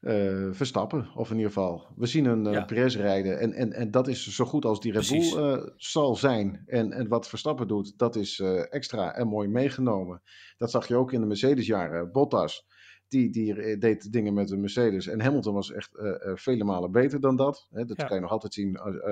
[0.00, 1.86] eh, Verstappen, of in ieder geval.
[1.96, 2.64] We zien een Ja.
[2.64, 5.08] Perez rijden en, en, en dat is zo goed als die Red.
[5.08, 6.62] Bull eh, zal zijn.
[6.66, 10.22] En, en wat Verstappen doet, dat is eh, extra en mooi meegenomen.
[10.56, 12.12] Dat zag je ook in de Mercedes-jaren.
[12.12, 12.66] Bottas,
[13.08, 15.06] die, die eh, deed dingen met de Mercedes.
[15.06, 17.66] En Hamilton was echt eh, eh, vele malen beter dan dat.
[17.70, 18.04] Hè, dat Ja.
[18.04, 19.02] kan je nog altijd zien als,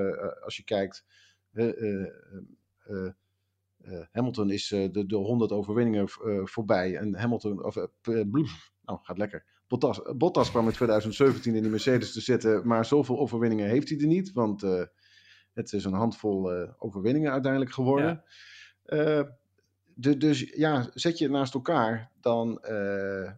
[0.45, 1.05] als je kijkt.
[4.11, 6.09] Hamilton is de, de 100 overwinningen
[6.49, 6.97] voorbij.
[6.97, 9.45] En Hamilton, of, nou gaat lekker.
[9.69, 13.99] Bottas, Bottas kwam in 2017 in die Mercedes te zitten, maar zoveel overwinningen heeft hij
[13.99, 14.33] er niet.
[14.33, 14.61] Want
[15.53, 18.25] het is een handvol overwinningen uiteindelijk geworden.
[18.83, 19.23] Eh,
[19.99, 22.75] de, dus ja, zet je het naast elkaar, dan, eh,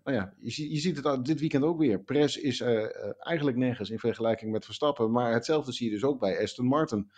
[0.05, 2.01] nou ja, je, je ziet het dit weekend ook weer.
[2.01, 6.05] Perez is eh, eh, eigenlijk nergens in vergelijking met Verstappen, maar hetzelfde zie je dus
[6.05, 7.11] ook bij Aston Martin.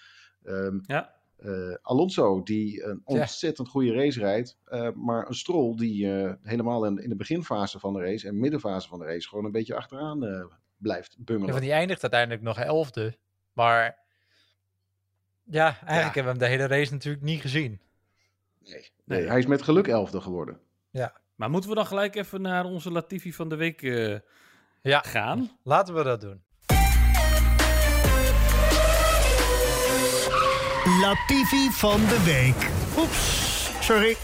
[0.44, 1.18] Ehm, Ja,
[1.82, 3.14] Alonso, die een Ja.
[3.20, 4.58] ontzettend goede race rijdt.
[4.94, 6.06] maar een Stroll die
[6.42, 9.52] helemaal in, in de beginfase van de race en middenfase van de race gewoon een
[9.52, 11.50] beetje achteraan blijft Ja, bungelen.
[11.50, 13.16] want die eindigt uiteindelijk nog elfde.
[13.52, 13.98] Maar
[15.44, 16.02] ja, eigenlijk Ja.
[16.02, 17.80] hebben we hem de hele race natuurlijk niet gezien.
[18.64, 18.72] Nee,
[19.04, 19.18] Nee.
[19.20, 20.60] nee, hij is met geluk elfde geworden.
[21.34, 24.18] maar moeten we dan gelijk even naar onze Latifi van de week eh,
[24.82, 25.50] Ja, gaan?
[25.62, 26.42] laten we dat doen.
[31.00, 32.70] Latifi van de week.
[32.98, 34.16] Oeps, sorry.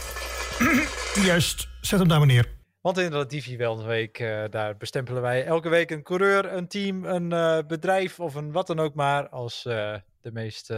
[1.29, 2.55] Juist, zet hem daar meneer.
[2.81, 7.05] Want in de Latifi Week, eh daar bestempelen wij elke week een coureur, een team,
[7.05, 10.73] een eh, bedrijf of een wat dan ook maar als eh, de meest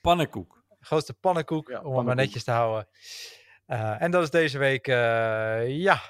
[0.00, 0.59] Pannenkoek.
[0.80, 2.24] Grootste pannenkoek, Ja, om het maar pannenkoek.
[2.24, 2.88] netjes te houden.
[3.66, 6.00] Eh, en dat is deze week, eh, ja,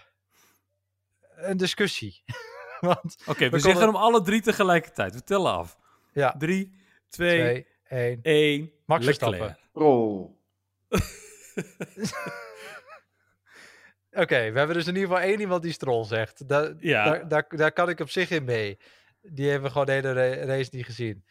[1.36, 2.22] een discussie.
[2.80, 5.14] Want, Oké, we, We zeggen hem alle drie tegelijkertijd.
[5.14, 5.78] We tellen af.
[6.12, 6.72] ja, Drie,
[7.08, 8.18] twee, twee, één.
[8.22, 8.72] één.
[8.86, 9.04] Max.
[9.04, 9.58] Verstappen.
[9.72, 10.28] Roll.
[14.12, 16.48] Oké, we hebben dus in ieder geval één iemand die Stroll zegt.
[16.48, 17.04] Da Ja.
[17.04, 18.78] daar, daar, daar kan ik op zich in mee.
[19.22, 21.24] Die hebben we gewoon de hele ra- race niet gezien.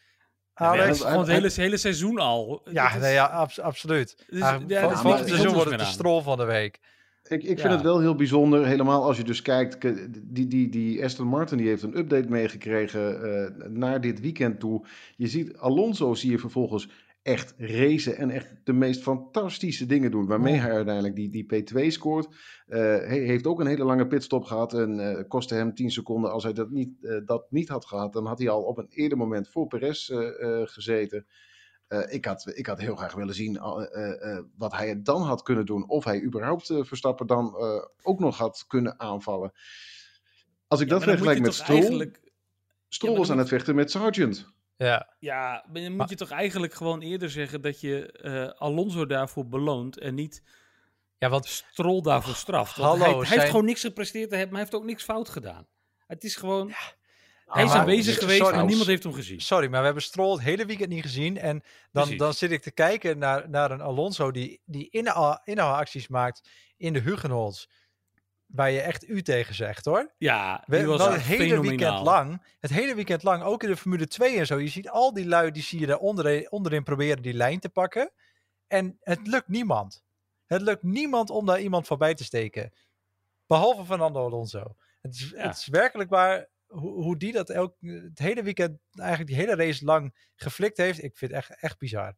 [0.59, 0.87] Ja, Alex?
[0.99, 2.61] het gewoon het hele, hele seizoen al.
[2.71, 4.15] Ja, is- nee, ja abs- absoluut.
[4.29, 5.85] is- Eigenlijk ja, het seizoen wordt het de.
[5.85, 6.79] Stroll van de week.
[7.23, 7.69] Ik, ik vind Ja.
[7.71, 9.81] het wel heel bijzonder, helemaal als je dus kijkt,
[10.23, 14.85] die, die, die Aston Martin die heeft een update meegekregen eh, naar dit weekend toe.
[15.15, 16.89] Je ziet Alonso zie je vervolgens
[17.21, 21.87] echt racen en echt de meest fantastische dingen doen, waarmee hij uiteindelijk die, die P2
[21.87, 22.27] scoort.
[22.65, 26.31] Eh, hij heeft ook een hele lange pitstop gehad en eh, kostte hem 10 seconden.
[26.31, 28.87] Als hij dat niet, eh, dat niet had gehad, dan had hij al op een
[28.89, 31.25] eerder moment voor Perez eh, eh, gezeten.
[31.87, 35.21] Eh, ik, had, ik had heel graag willen zien eh, eh, eh, wat hij dan
[35.21, 35.89] had kunnen doen.
[35.89, 39.51] Of hij überhaupt eh, Verstappen dan eh, ook nog had kunnen aanvallen.
[40.67, 41.79] Als ik Ja, dat vergelijk met Stroll.
[41.79, 42.19] eigenlijk-
[42.87, 44.57] Stroll Ja, was aan het vechten met Sargent.
[44.85, 48.47] Ja, Ja, maar dan moet Maar- je toch eigenlijk gewoon eerder zeggen dat je eh,
[48.61, 50.43] Alonso daarvoor beloont en niet
[51.17, 52.75] ja want Stroll daarvoor straft.
[52.77, 55.03] Want hallo, hij, hij zijn- heeft gewoon niks gepresteerd, hij maar hij heeft ook niks
[55.03, 55.67] fout gedaan.
[56.07, 56.75] Het is gewoon, hij
[57.45, 58.55] Ja, is maar- aanwezig geweest, sorry.
[58.55, 59.41] maar niemand heeft hem gezien.
[59.41, 61.37] sorry, maar we hebben Stroll het hele weekend niet gezien.
[61.37, 62.17] En dan, Precies.
[62.17, 66.93] dan zit ik te kijken naar, naar een Alonso die, die inhaal- inhaalacties maakt in
[66.93, 67.65] de Hugenholz.
[68.49, 70.13] Waar je echt u tegen zegt hoor.
[70.17, 71.61] Ja, die was het hele fenomenaal.
[71.77, 74.59] weekend lang, het hele weekend lang, ook in de Formule 2 en zo.
[74.59, 77.69] Je ziet al die lui, die zie je daar onderin, onderin proberen die lijn te
[77.69, 78.11] pakken.
[78.67, 80.03] En het lukt niemand.
[80.45, 82.73] Het lukt niemand om daar iemand voorbij te steken.
[83.47, 84.75] Behalve Fernando Alonso.
[85.01, 85.47] Het is, Ja.
[85.47, 89.55] het is werkelijk waar hoe, hoe die dat elk, het hele weekend, eigenlijk die hele
[89.55, 91.03] race lang geflikt heeft.
[91.03, 92.15] Ik vind het echt, echt bizar.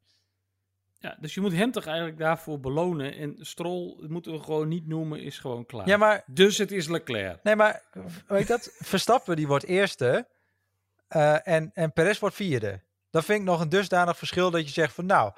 [1.02, 3.14] Ja, dus je moet hem toch eigenlijk daarvoor belonen.
[3.16, 5.88] En Stroll, dat moeten we gewoon niet noemen, is gewoon klaar.
[5.88, 7.44] Ja, maar Dus het is Leclerc.
[7.44, 7.82] Nee, maar
[8.28, 8.72] weet je dat?
[8.94, 10.28] Verstappen die wordt eerste
[11.08, 12.82] eh, en, en Perez wordt vierde.
[13.10, 15.32] Dat vind ik nog een dusdanig verschil dat je zegt van nou,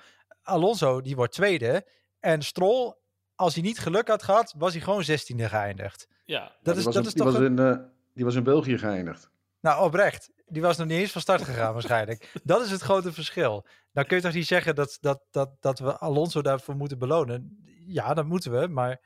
[0.43, 1.85] Alonso die wordt tweede
[2.19, 2.93] en Stroll,
[3.35, 6.07] als hij niet geluk had gehad, was hij gewoon zestiende geëindigd.
[6.25, 7.77] Ja, Dat is, was, dat is die, toch was een- in, eh,
[8.13, 9.29] die was in België geëindigd.
[9.59, 10.29] Nou, oprecht.
[10.45, 12.31] Die was nog niet eens van start gegaan waarschijnlijk.
[12.43, 13.65] Dat is het grote verschil.
[13.91, 17.63] Dan kun je toch niet zeggen dat, dat, dat, dat we Alonso daarvoor moeten belonen.
[17.85, 19.01] Ja, dat moeten we, maar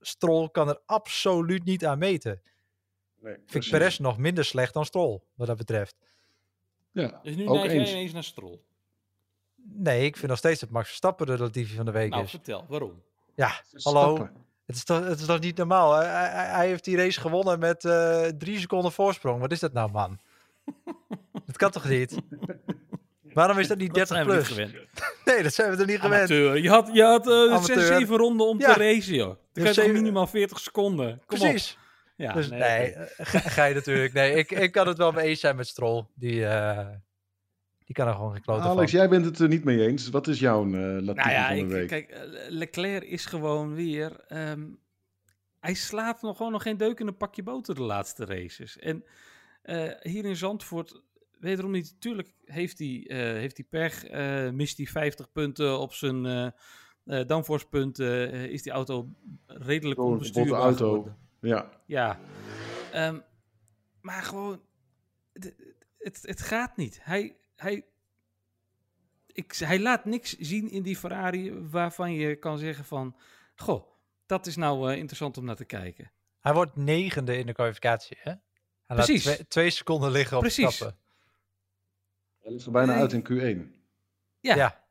[0.00, 2.42] Stroll kan er absoluut niet aan meten.
[3.20, 5.96] Nee, Vind ik Perez nog minder slecht dan Stroll, wat dat betreft.
[6.92, 7.90] Ja, dus nu ook neig jij eens.
[7.90, 8.60] ineens naar Stroll.
[9.62, 12.30] Nee, ik vind nog steeds dat Max Verstappen de relatief van de week Nou, is.
[12.30, 13.02] vertel, waarom?
[13.34, 14.14] Ja, hallo.
[14.14, 14.44] Stappen.
[14.66, 15.92] Het is, toch, het is toch niet normaal?
[15.94, 19.40] Hij, hij, hij heeft die race gewonnen met eh, drie seconden voorsprong.
[19.40, 20.18] Wat is dat nou, man?
[21.46, 22.16] dat kan toch niet?
[23.32, 24.68] Waarom is dat niet Dat 30 zijn we niet plus?
[24.68, 24.88] gewend.
[25.24, 26.30] Nee, dat zijn we er niet gewend.
[26.30, 26.58] Amateur.
[26.62, 28.72] Je had, je had zeven ronden om Ja.
[28.74, 29.26] te racen, joh.
[29.26, 31.22] Dan Dus krijg je minimaal 40 seconden.
[31.26, 31.72] Kom Precies.
[31.72, 31.78] op.
[32.16, 32.60] Ja, dus nee,
[32.92, 34.12] eh, ga, ga je natuurlijk.
[34.12, 36.04] Nee, ik, ik kan het wel mee eens zijn met Stroll.
[36.14, 36.86] Die, eh,
[37.84, 39.00] die kan er gewoon geen klote Alex, van.
[39.00, 40.08] jij bent het er niet mee eens.
[40.08, 41.88] Wat is jouw uh, Latifi Nou ja, van de ik, week?
[41.88, 44.20] kijk, Leclerc is gewoon weer...
[44.28, 44.62] ehm,
[45.60, 48.78] hij slaat nog gewoon nog geen deuk in een pakje boter de laatste races.
[48.78, 49.04] En
[49.62, 51.02] eh, hier in Zandvoort,
[51.38, 52.00] wederom niet...
[52.00, 56.46] Tuurlijk heeft hij, eh, heeft hij pech, eh, mist hij 50 punten op zijn eh
[57.04, 58.32] eh downforce-punten.
[58.32, 59.08] eh, is die auto
[59.46, 60.88] redelijk onbestuurbaar auto.
[60.88, 61.16] geworden.
[61.40, 62.20] Ja, Ja.
[62.92, 63.20] Ehm,
[64.00, 64.60] maar gewoon,
[65.32, 65.54] het,
[65.98, 66.98] het, het gaat niet.
[67.02, 67.86] Hij, hij,
[69.26, 73.16] ik, hij laat niks zien in die Ferrari waarvan je kan zeggen van...
[73.54, 73.90] Goh,
[74.26, 76.12] dat is nou eh, interessant om naar te kijken.
[76.40, 78.32] Hij wordt negende in de kwalificatie, hè?
[78.96, 79.22] Hij Precies.
[79.24, 80.74] twee, twee seconden liggen op Precies.
[80.74, 80.98] stappen.
[82.42, 83.00] hij ligt er bijna Nee.
[83.00, 83.78] uit in Q1.
[84.40, 84.84] Ja, Ja.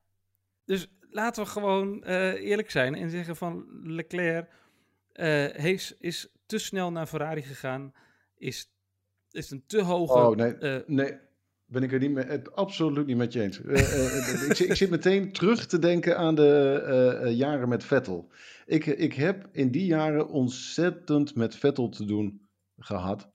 [0.65, 4.49] dus laten we gewoon eh, eerlijk zijn en zeggen van Leclerc
[5.13, 7.93] eh, heeft, is te snel naar Ferrari gegaan.
[8.37, 8.71] Is,
[9.31, 10.13] is een te hoge...
[10.13, 10.53] Oh, nee.
[10.55, 11.17] eh, Nee,
[11.65, 13.61] ben ik er niet mee, het, absoluut niet met je eens.
[13.61, 17.69] Eh, eh, ik, zit- ik zit meteen terug te denken aan de eh, eh, jaren
[17.69, 18.31] met Vettel.
[18.65, 23.29] Ik, ik heb in die jaren ontzettend met Vettel te doen gehad.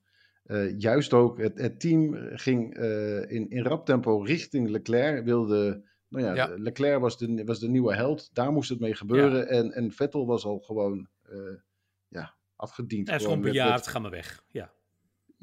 [0.44, 5.24] Eh, juist ook, het, het team ging eh, in, in rap tempo richting Leclerc.
[5.24, 6.54] Wilde, nou ja, Ja.
[6.56, 8.30] Leclerc was de, was de nieuwe held.
[8.32, 9.48] Daar moest het mee gebeuren.
[9.48, 11.38] En, en Vettel was al gewoon eh,
[12.08, 13.08] ja, afgediend.
[13.08, 14.44] hij is Gewoon bejaard, ga maar weg.
[14.48, 14.72] Ja,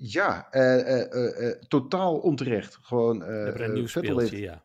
[0.03, 2.77] ja, eh, eh, eh, eh, totaal onterecht.
[2.81, 4.63] Gewoon, eh, eh, Vettel speeltje, heeft, ja.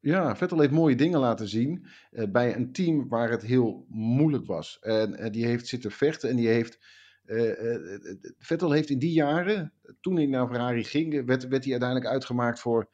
[0.00, 4.46] ja, Vettel heeft mooie dingen laten zien eh, bij een team waar het heel moeilijk
[4.46, 4.78] was.
[4.80, 6.78] En eh, die heeft zitten vechten en die heeft.
[7.24, 11.62] Eh, eh, eh, Vettel heeft in die jaren, toen hij naar Ferrari ging, werd, werd
[11.62, 12.88] hij uiteindelijk uitgemaakt voor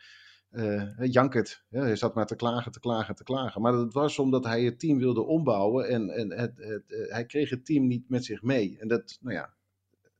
[0.50, 1.64] eh Jankert.
[1.68, 3.60] Ja, hij zat maar te klagen, te klagen, te klagen.
[3.60, 7.50] Maar dat was omdat hij het team wilde ombouwen en, en het, het, hij kreeg
[7.50, 8.76] het team niet met zich mee.
[8.78, 9.54] En dat, nou ja,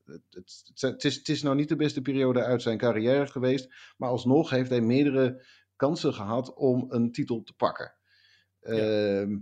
[0.05, 3.27] het, het, het, het is, het is nou niet de beste periode uit zijn carrière
[3.27, 5.45] geweest, maar alsnog heeft hij meerdere
[5.75, 7.93] kansen gehad om een titel te pakken.
[8.61, 9.37] Ehm,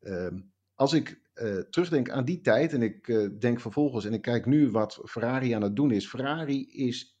[0.00, 0.40] ehm,
[0.74, 4.46] als ik eh, terugdenk aan die tijd en ik eh, denk vervolgens en ik kijk
[4.46, 6.08] nu wat Ferrari aan het doen is.
[6.08, 7.18] Ferrari is,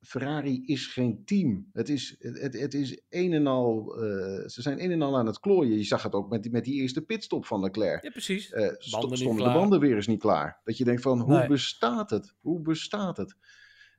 [0.00, 1.68] Ferrari is geen team.
[1.72, 5.26] Het is, het, het is een en al, eh, ze zijn een en al aan
[5.26, 5.76] het klooien.
[5.76, 8.02] Je zag het ook met die, met die eerste pitstop van Leclerc.
[8.02, 8.48] Ja, precies.
[8.50, 9.52] Banden niet stonden klaar.
[9.52, 10.60] de banden weer eens niet klaar.
[10.64, 11.48] Dat je denkt van, hoe Nee.
[11.48, 12.34] bestaat het?
[12.40, 13.36] Hoe bestaat het?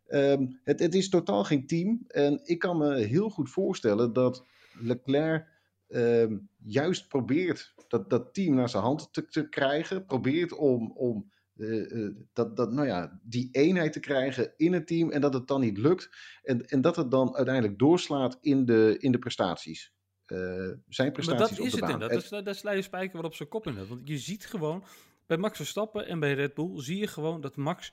[0.08, 0.80] Ehm, het?
[0.80, 2.04] Het is totaal geen team.
[2.08, 4.46] En ik kan me heel goed voorstellen dat
[4.80, 5.52] Leclerc
[5.94, 10.06] ehm, juist probeert dat, dat team naar zijn hand te, te krijgen.
[10.06, 14.88] Probeert om, om eh, eh, dat, dat, nou ja, die eenheid te krijgen in het
[14.88, 15.12] team.
[15.12, 16.10] En dat het dan niet lukt.
[16.44, 19.94] En, en dat het dan uiteindelijk doorslaat in de, in de prestaties.
[20.26, 22.02] Eh, zijn Maar prestaties dat op is de het baan.
[22.02, 22.46] inderdaad.
[22.46, 23.88] Dat, sla je spijker wat op zijn kop in.
[23.88, 24.84] Want je ziet gewoon,
[25.26, 27.92] bij Max Verstappen en bij Red Bull zie je gewoon dat Max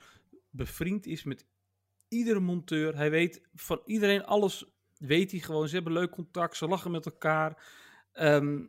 [0.49, 1.45] bevriend is met
[2.07, 2.95] iedere monteur.
[2.95, 4.65] Hij weet van iedereen alles,
[4.97, 5.67] weet hij gewoon.
[5.67, 7.63] Ze hebben leuk contact, ze lachen met elkaar.
[8.11, 8.61] Ehm,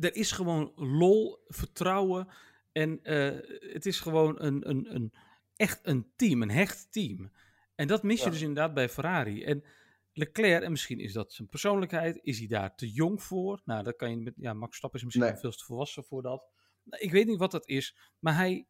[0.00, 2.28] er is gewoon lol, vertrouwen.
[2.72, 3.38] En eh,
[3.72, 5.12] het is gewoon een, een, een,
[5.56, 7.32] echt een team, een hecht team.
[7.74, 8.30] En dat mis je Ja.
[8.30, 9.44] dus inderdaad bij Ferrari.
[9.44, 9.64] En
[10.12, 13.60] Leclerc, en misschien is dat zijn persoonlijkheid, is hij daar te jong voor?
[13.64, 15.32] Nou, dat kan je met, ja, Max Verstappen is misschien Nee.
[15.32, 16.48] wel veel te volwassen voor dat.
[16.82, 18.66] Nou, Ik weet niet wat dat is, maar hij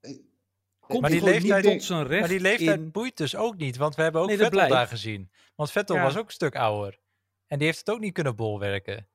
[0.81, 2.90] komt Maar die leeftijd- niet tot zijn recht Maar die leeftijd in...
[2.90, 4.72] boeit dus ook niet, want we hebben ook Nee, Vettel blijft.
[4.72, 5.31] daar gezien.
[5.55, 6.03] Want Vettel Ja.
[6.03, 6.98] was ook een stuk ouder.
[7.46, 9.09] En die heeft het ook niet kunnen bolwerken.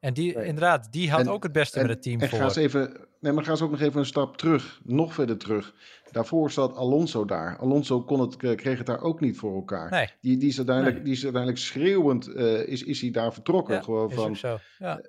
[0.00, 0.44] En die, Nee.
[0.46, 2.38] inderdaad, die had En- ook het beste En, met het team en voor.
[2.38, 5.38] ga eens even, nee, maar ga eens ook nog even een stap terug, nog verder
[5.38, 5.74] terug.
[6.10, 7.56] Daarvoor zat Alonso daar.
[7.58, 9.90] Alonso kon het, eh, kreeg het daar ook niet voor elkaar.
[9.90, 11.04] Nee, Die, die, is uiteindelijk, Nee.
[11.04, 13.74] die is uiteindelijk schreeuwend, eh, is, is hij daar vertrokken.
[13.74, 14.58] ja, gewoon is van, zo.
[14.78, 15.00] Ja.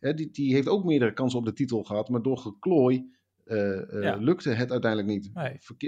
[0.00, 3.14] eh, die, die heeft ook meerdere kansen op de titel gehad, maar door geklooi
[4.00, 4.16] Ja.
[4.16, 5.30] lukte het uiteindelijk niet.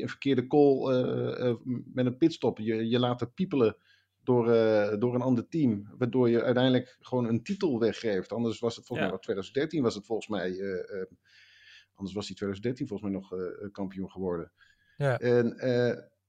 [0.08, 1.56] Verkeerde call
[1.92, 2.58] met een pitstop.
[2.58, 3.76] Je, je laat het piepelen
[4.28, 8.32] door, eh, door een ander team, waardoor je uiteindelijk gewoon een titel weggeeft.
[8.32, 9.04] Anders was het volgens Ja.
[9.04, 11.06] mij, wel 2013 was het volgens mij, eh, eh,
[11.94, 13.32] anders was hij 2013 volgens mij nog
[13.72, 14.52] kampioen geworden.
[14.96, 15.18] Ja.
[15.18, 15.56] En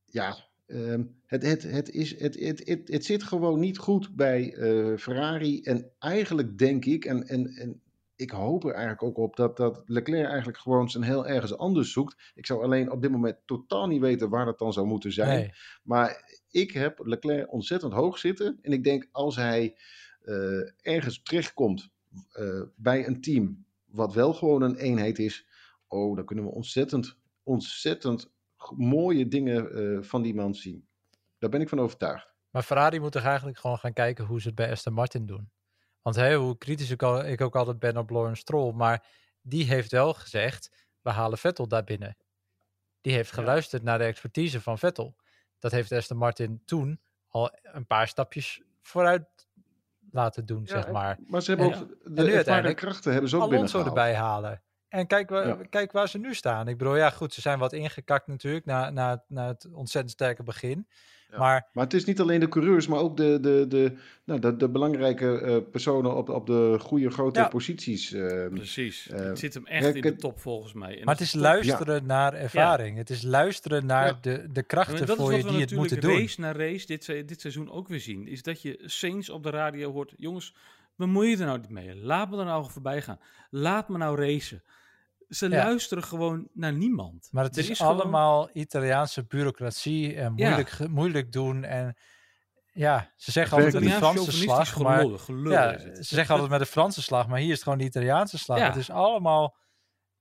[0.06, 4.54] ja, ehm, het, het, het, is, het, het, het, het zit gewoon niet goed bij
[4.98, 5.62] Ferrari.
[5.62, 7.82] En eigenlijk denk ik, en, en, en
[8.16, 11.92] ik hoop er eigenlijk ook op, dat, dat Leclerc eigenlijk gewoon zijn heel ergens anders
[11.92, 12.32] zoekt.
[12.36, 15.40] Ik zou alleen op dit moment totaal niet weten waar dat dan zou moeten zijn.
[15.40, 15.54] Nee.
[15.84, 18.60] Maar ik heb Leclerc ontzettend hoog zitten.
[18.62, 19.76] En ik denk als hij
[20.22, 21.90] eh, ergens terechtkomt
[22.32, 25.46] eh, bij een team wat wel gewoon een eenheid is.
[25.88, 28.32] Oh, dan kunnen we ontzettend, ontzettend
[28.76, 30.88] mooie dingen eh, van die man zien.
[31.38, 32.34] Daar ben ik van overtuigd.
[32.50, 35.50] Maar Ferrari moet toch eigenlijk gewoon gaan kijken hoe ze het bij Aston Martin doen.
[36.02, 39.08] Want hoe kritisch ik, al, ik ook altijd ben op Lawrence Stroll, maar
[39.42, 42.18] die heeft wel gezegd, we halen Vettel daar binnen.
[43.02, 45.16] Die heeft geluisterd naar de expertise van Vettel.
[45.60, 49.24] Dat heeft Aston Martin toen al een paar stapjes vooruit
[50.12, 51.18] laten doen, zeg maar.
[51.28, 54.62] Maar ze hebben En- ook de nu uiteindelijk krachten hebben ze ook Alonso erbij halen.
[54.88, 55.58] En kijk, waar, Ja.
[55.70, 56.68] kijk waar ze nu staan.
[56.68, 60.44] Ik bedoel, ja goed, ze zijn wat ingekakt natuurlijk na, na, na het ontzettend sterke
[60.44, 60.88] begin.
[61.32, 61.38] Ja.
[61.38, 64.56] Maar Maar het is niet alleen de coureurs, maar ook de, de, de, nou, de,
[64.58, 67.48] de belangrijke eh, personen op, op de goede grote Ja.
[67.48, 68.12] posities.
[68.14, 69.10] eh, Precies.
[69.10, 71.00] Eh, het zit hem echt in de top volgens mij.
[71.00, 71.42] En Maar het is top.
[71.42, 72.98] luisteren naar ervaring.
[72.98, 74.18] Het is luisteren naar Ja.
[74.22, 76.12] de, de krachten voor je die het moeten doen.
[76.20, 78.28] race na race dit, dit seizoen ook weer zien.
[78.28, 80.14] Is dat je Saints op de radio hoort.
[80.18, 80.56] Jongens,
[80.96, 81.96] bemoei je er nou niet mee.
[81.96, 83.20] Laat me er nou voorbij gaan.
[83.50, 84.64] Laat me nou racen.
[85.30, 85.64] Ze Ja.
[85.64, 87.28] luisteren gewoon naar niemand.
[87.32, 91.64] Maar het is, gewoon- allemaal Italiaanse bureaucratie en moeilijk, moeilijk doen.
[91.64, 91.98] En
[92.72, 94.80] ja, ze zeggen altijd Italiaans Franse slag.
[94.80, 97.64] Maar, gelul, gelul ja, ze zeggen altijd met de Franse slag, maar hier is het
[97.64, 98.58] gewoon de Italiaanse slag.
[98.58, 98.66] Ja.
[98.66, 99.56] Het is allemaal,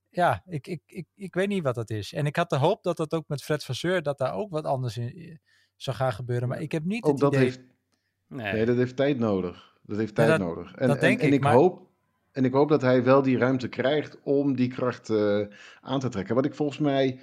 [0.08, 2.12] ja, ik, ik, ik, ik weet niet wat dat is.
[2.12, 4.64] En ik had de hoop dat dat ook met Fred Vasseur, dat daar ook wat
[4.64, 5.40] anders in
[5.76, 6.48] zou gaan gebeuren.
[6.48, 7.44] Maar ik heb niet ook het dat idee...
[7.44, 7.60] heeft,
[8.26, 8.52] Nee.
[8.52, 9.76] nee, dat heeft tijd nodig.
[9.82, 10.74] Dat heeft Ja, tijd dat- nodig.
[10.74, 11.87] En, dat denk en, en ik, ik maar- hoop,
[12.38, 15.40] en ik hoop dat hij wel die ruimte krijgt om die kracht eh,
[15.80, 16.34] aan te trekken.
[16.34, 17.20] Wat ik volgens mij.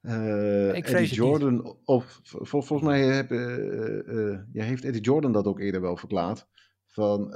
[0.00, 1.14] eh Ik Eddie.
[1.14, 5.96] Jordan, of vol- volgens mij heb, eh, ja, heeft Eddie Jordan dat ook eerder wel
[5.96, 6.46] verklaard.
[6.86, 7.30] Van,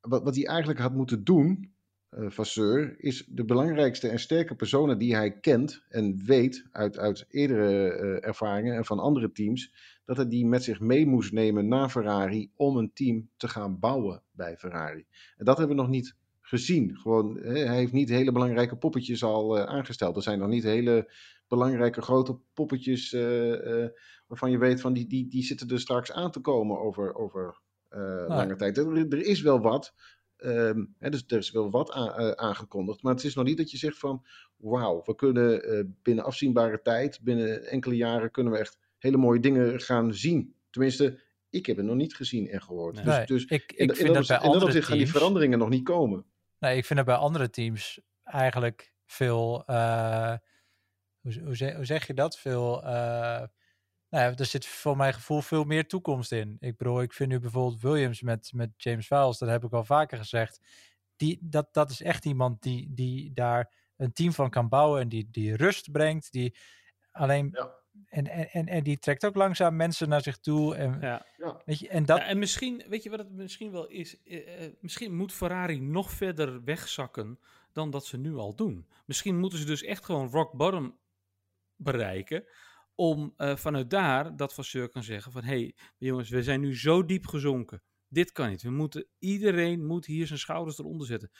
[0.00, 1.72] wat, wat hij eigenlijk had moeten doen,
[2.10, 7.24] eh Vasseur, is de belangrijkste en sterke personen die hij kent en weet uit, uit
[7.28, 11.88] eerdere ervaringen en van andere teams, dat hij die met zich mee moest nemen naar
[11.88, 15.06] Ferrari om een team te gaan bouwen bij Ferrari.
[15.36, 16.96] En dat hebben we nog niet gezien.
[16.96, 20.16] Gewoon, hè, hij heeft niet hele belangrijke poppetjes al eh, aangesteld.
[20.16, 21.08] Er zijn nog niet hele
[21.48, 23.90] belangrijke grote poppetjes eh, eh,
[24.26, 27.60] waarvan je weet van die, die, die zitten er straks aan te komen over, over
[27.88, 28.78] eh, lange tijd.
[28.78, 29.94] Er, er is wel wat.
[30.36, 31.90] ehm, hè, dus er is wel wat
[32.36, 33.02] aangekondigd.
[33.02, 34.24] Maar het is nog niet dat je zegt van
[34.56, 39.80] wauw, we kunnen binnen afzienbare tijd, binnen enkele jaren kunnen we echt hele mooie dingen
[39.80, 40.54] gaan zien.
[40.70, 43.04] Tenminste, ik heb het nog niet gezien en gehoord.
[43.04, 43.04] Nee.
[43.04, 45.58] Dus, dus ik, ik in, in, vind dat, dat bij dat andere gaan die veranderingen
[45.58, 46.24] nog niet komen.
[46.64, 49.64] Nee, ik vind dat bij andere teams eigenlijk veel.
[49.66, 50.34] eh,
[51.20, 52.38] hoe, hoe, zeg, hoe zeg je dat?
[52.38, 52.82] Veel.
[52.82, 53.42] eh,
[54.08, 56.56] nou ja, er zit voor mijn gevoel veel meer toekomst in.
[56.60, 59.84] Ik bedoel, ik vind nu bijvoorbeeld Williams met, met James Vowles, dat heb ik al
[59.84, 60.60] vaker gezegd.
[61.16, 65.08] Die, dat, dat is echt iemand die, die daar een team van kan bouwen en
[65.08, 66.32] die, die rust brengt.
[66.32, 66.56] Die
[67.10, 67.48] alleen.
[67.52, 67.83] Ja.
[68.08, 70.74] En, en, en, en die trekt ook langzaam mensen naar zich toe.
[70.74, 71.26] En, Ja.
[71.64, 74.22] Weet je, en dat, Ja, en misschien, weet je wat het misschien wel is?
[74.22, 77.38] Eh, eh, misschien moet Ferrari nog verder wegzakken
[77.72, 78.88] dan dat ze nu al doen.
[79.06, 80.98] Misschien moeten ze dus echt gewoon rock bottom
[81.76, 82.44] bereiken.
[82.94, 85.44] Om eh, vanuit daar dat Vasseur kan zeggen van...
[85.44, 87.82] hé hey, jongens, we zijn nu zo diep gezonken.
[88.08, 88.62] Dit kan niet.
[88.62, 91.30] We moeten, iedereen moet hier zijn schouders eronder zetten.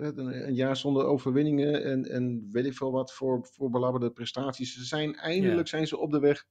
[0.00, 4.10] eh, een, een jaar zonder overwinningen en, en weet ik veel wat voor, voor belabberde
[4.10, 4.74] prestaties.
[4.74, 6.44] Ze zijn eindelijk zijn ze op de weg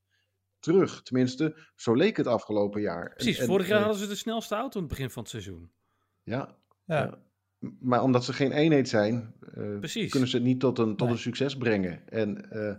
[0.66, 1.02] terug.
[1.02, 3.14] Tenminste, zo leek het afgelopen jaar.
[3.14, 5.72] Precies, en, vorig jaar hadden ze de snelste auto in het begin van het seizoen.
[6.24, 6.96] Ja, Ja.
[7.04, 7.18] Ja.
[7.80, 10.12] maar omdat ze geen eenheid zijn, eh, Precies.
[10.12, 11.10] kunnen ze het niet tot een, tot Nee.
[11.10, 12.08] een succes brengen.
[12.10, 12.76] En eh,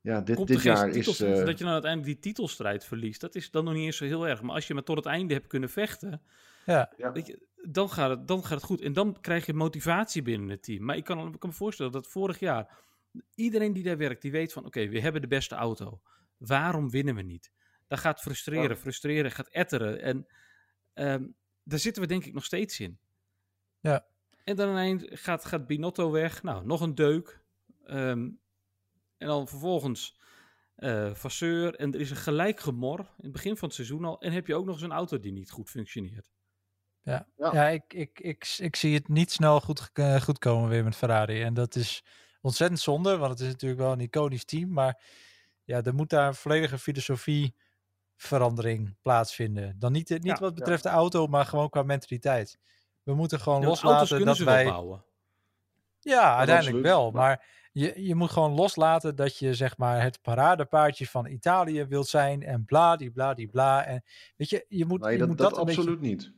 [0.00, 1.38] ja, dit, Komt dit jaar titels- is...
[1.38, 4.04] eh, dat je nou uiteindelijk die titelstrijd verliest, dat is dan nog niet eens zo
[4.04, 4.42] heel erg.
[4.42, 6.22] Maar als je maar tot het einde hebt kunnen vechten,
[6.66, 7.12] Ja, ja.
[7.12, 8.80] weet je, dan, gaat het, dan gaat het goed.
[8.80, 10.84] En dan krijg je motivatie binnen het team.
[10.84, 12.78] Maar ik kan, ik kan me voorstellen dat vorig jaar
[13.34, 16.00] iedereen die daar werkt, die weet van oké, we hebben de beste auto.
[16.46, 17.52] Waarom winnen we niet?
[17.86, 18.76] Dat gaat frustreren, Ja.
[18.76, 20.00] frustreren, gaat etteren.
[20.00, 20.26] En
[20.92, 21.26] ehm,
[21.62, 22.98] daar zitten we denk ik nog steeds in.
[23.80, 24.06] Ja.
[24.44, 26.42] En dan ineens gaat, gaat Binotto weg.
[26.42, 27.42] Nou, nog een deuk.
[27.84, 28.30] Ehm,
[29.18, 30.22] en dan vervolgens
[30.74, 31.74] eh Vasseur.
[31.74, 34.20] En er is een gelijk gemor in het begin van het seizoen al.
[34.20, 36.32] En heb je ook nog eens een auto die niet goed functioneert.
[37.02, 37.28] ja.
[37.36, 37.52] Ja.
[37.52, 39.90] ja ik, ik, ik, ik zie het niet snel goed,
[40.22, 41.42] goed komen weer met Ferrari.
[41.42, 42.04] En dat is
[42.40, 44.72] ontzettend zonde, want het is natuurlijk wel een iconisch team.
[44.72, 45.02] Maar
[45.64, 49.78] ja, er moet daar een volledige filosofieverandering plaatsvinden.
[49.78, 52.58] Dan niet, niet Ja, wat betreft de auto, maar gewoon qua mentaliteit.
[53.02, 54.64] We moeten gewoon Ja, loslaten dat wij...
[54.64, 55.04] bouwen.
[56.00, 56.82] Ja, uiteindelijk absoluut.
[56.82, 57.10] wel.
[57.10, 62.08] Maar- je, je moet gewoon loslaten dat je zeg maar het paradepaardje van Italië wilt
[62.08, 63.84] zijn en bla die bla die bla.
[63.84, 64.04] En
[64.36, 65.80] weet je, je moet, nee, je dat, moet dat, dat, een beetje.
[65.80, 66.32] absoluut niet.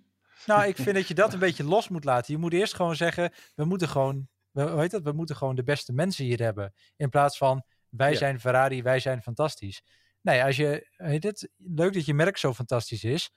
[0.47, 2.35] Nou, ik vind dat je dat een beetje los moet laten.
[2.35, 5.03] Je moet eerst gewoon zeggen, we moeten gewoon, we, hoe heet dat?
[5.03, 6.75] We moeten gewoon de beste mensen hier hebben.
[6.97, 8.17] In plaats van wij Ja.
[8.17, 9.83] zijn Ferrari, wij zijn fantastisch.
[10.21, 13.31] Nee, als je, heet het, leuk dat je merk zo fantastisch is.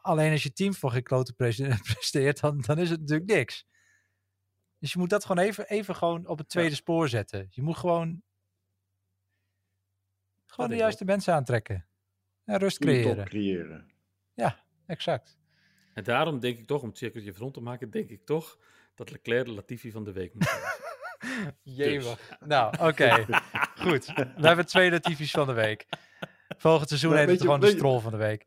[0.00, 3.66] Alleen als je team voor geen klote prese- presteert, dan, dan is het natuurlijk niks.
[4.78, 7.46] Dus je moet dat gewoon even, even gewoon op het tweede spoor zetten.
[7.50, 8.22] Je moet gewoon,
[10.46, 11.86] gewoon de juiste mensen aantrekken.
[12.44, 13.24] En rust creëren.
[13.24, 13.96] creëren.
[14.86, 15.38] Exact.
[15.94, 18.58] En daarom denk ik toch, om het cirkeltje rond te maken, denk ik toch
[18.94, 20.60] dat Leclerc de Latifi van de week moet zijn.
[21.62, 22.36] Jemig.
[22.44, 23.24] Nou, oké.
[23.86, 24.06] Goed.
[24.14, 25.86] We hebben twee Latifi's van de week.
[26.58, 28.46] Volgend seizoen Maar heet het gewoon de strol van de week.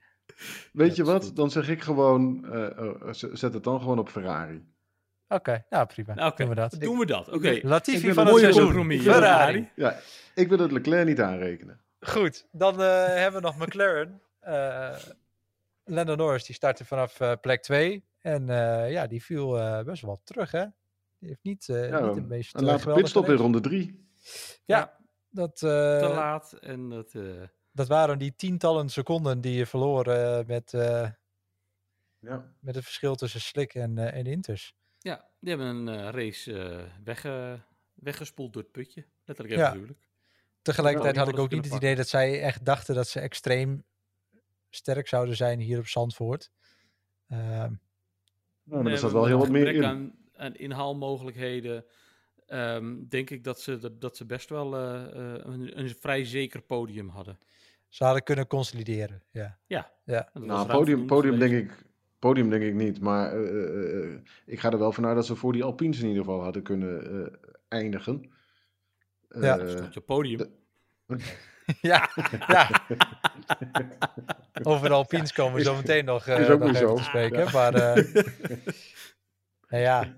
[0.73, 1.23] Weet Ja, je wat?
[1.25, 1.35] goed.
[1.35, 4.65] Dan zeg ik gewoon, eh, eh, z- zet het dan gewoon op Ferrari.
[5.27, 6.13] Oké, nou prima.
[6.13, 6.75] Nou, Doen we dat.
[6.79, 7.29] doen we dat.
[7.29, 8.63] Oké, Latifi van het seizoen.
[8.63, 9.01] compromis.
[9.03, 9.69] Ferrari.
[9.75, 9.99] Ja,
[10.35, 11.81] ik wil het Leclerc niet aanrekenen.
[11.99, 12.47] Goed.
[12.51, 14.21] Dan eh, hebben we nog McLaren.
[14.39, 14.95] Eh
[15.85, 18.05] Lando Norris die startte vanaf eh, plek 2.
[18.21, 20.65] En eh, ja, die viel eh, best wel terug, hè?
[21.21, 23.59] Die heeft niet, eh Ja, niet de meest Een eh, late geweldige pitstop in ronde
[23.59, 24.07] drie.
[24.65, 24.97] Ja,
[25.29, 26.53] dat, eh, te laat.
[26.53, 31.09] En dat, eh, dat waren die tientallen seconden die je verloor eh, met, eh,
[32.19, 32.53] Ja.
[32.59, 34.75] met het verschil tussen Slick en, eh, en Inters.
[34.99, 37.61] ja, die hebben een eh, race eh, wegge-
[37.93, 39.05] weggespoeld door het putje.
[39.25, 39.71] Letterlijk en Ja.
[39.71, 40.09] figuurlijk.
[40.61, 43.83] Tegelijkertijd Ja, had ik ook niet het idee dat zij echt dachten dat ze extreem
[44.69, 46.51] sterk zouden zijn hier op Zandvoort.
[47.27, 47.77] Ehm, Nou,
[48.63, 49.85] maar Nee, er staat maar wel heel wat meer in.
[49.85, 51.85] Aan, aan inhaalmogelijkheden.
[52.47, 56.25] ehm, denk ik dat ze, dat, dat ze best wel eh, eh, een, een vrij
[56.25, 57.39] zeker podium hadden.
[57.89, 59.23] ze hadden kunnen consolideren.
[59.31, 59.57] Ja.
[59.67, 59.91] Ja.
[60.05, 60.29] Ja.
[60.33, 61.71] Nou, podium, podium, denk ik,
[62.19, 62.99] podium denk ik niet.
[63.01, 64.13] Maar eh,
[64.45, 67.25] ik ga er wel vanuit dat ze voor die Alpines in ieder geval hadden kunnen
[67.25, 67.33] eh,
[67.67, 68.31] eindigen.
[69.29, 69.67] Ja.
[69.67, 70.37] Stond je op podium.
[70.37, 70.49] de-
[71.91, 72.09] ja,
[72.47, 72.69] ja.
[74.63, 76.95] Over de Alpines komen we zo meteen nog, eh is ook nog weer even zo.
[76.95, 77.51] te spreken.
[77.53, 78.15] Maar eh,
[79.71, 80.15] nou ja,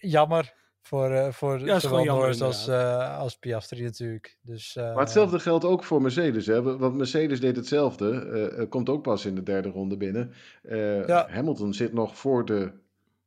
[0.00, 4.38] jammer voor, eh voor Ja, zowel jammer, als, eh, als Piastri natuurlijk.
[4.42, 6.46] Dus, eh, Maar hetzelfde geldt ook voor Mercedes.
[6.46, 6.62] Hè?
[6.78, 8.66] Want Mercedes deed hetzelfde.
[8.68, 10.32] komt ook pas in de derde ronde binnen.
[10.62, 11.28] Eh, Ja.
[11.30, 12.72] Hamilton zit nog voor de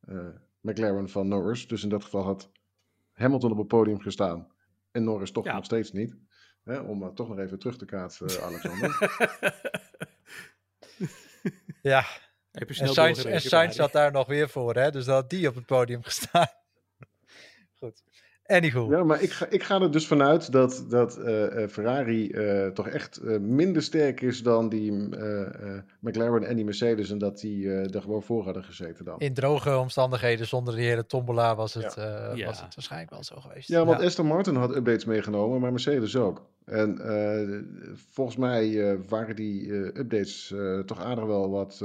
[0.07, 0.17] eh,
[0.61, 1.67] McLaren van Norris.
[1.67, 2.51] Dus in dat geval had
[3.13, 4.47] Hamilton op het podium gestaan.
[4.91, 5.55] En Norris toch Ja.
[5.55, 6.15] nog steeds niet.
[6.63, 6.77] Hè?
[6.79, 8.97] Om maar toch nog even terug te kaatsen, Alexander.
[11.81, 12.05] Ja,
[12.53, 14.91] Heb je en snel Sainz, en zat daar nog weer voor, hè?
[14.91, 16.47] dus dat had die op het podium gestaan.
[17.79, 18.03] Goed.
[18.45, 18.89] Anywho.
[18.89, 22.67] Ja, maar ik ga, ik ga er dus vanuit dat, dat eh, eh, Ferrari eh,
[22.67, 25.41] toch echt eh, minder sterk is dan die eh,
[25.75, 27.09] eh, McLaren en die Mercedes.
[27.09, 29.19] En dat die eh, er gewoon voor hadden gezeten dan.
[29.19, 32.45] In droge omstandigheden, zonder de hele tombola, was het, eh, Ja.
[32.45, 33.67] was het waarschijnlijk wel zo geweest.
[33.67, 36.45] Ja, want Aston Martin had updates meegenomen, maar Mercedes ook.
[36.65, 37.59] En eh,
[38.11, 41.81] volgens mij eh, waren die eh, updates eh, toch aardig wel wat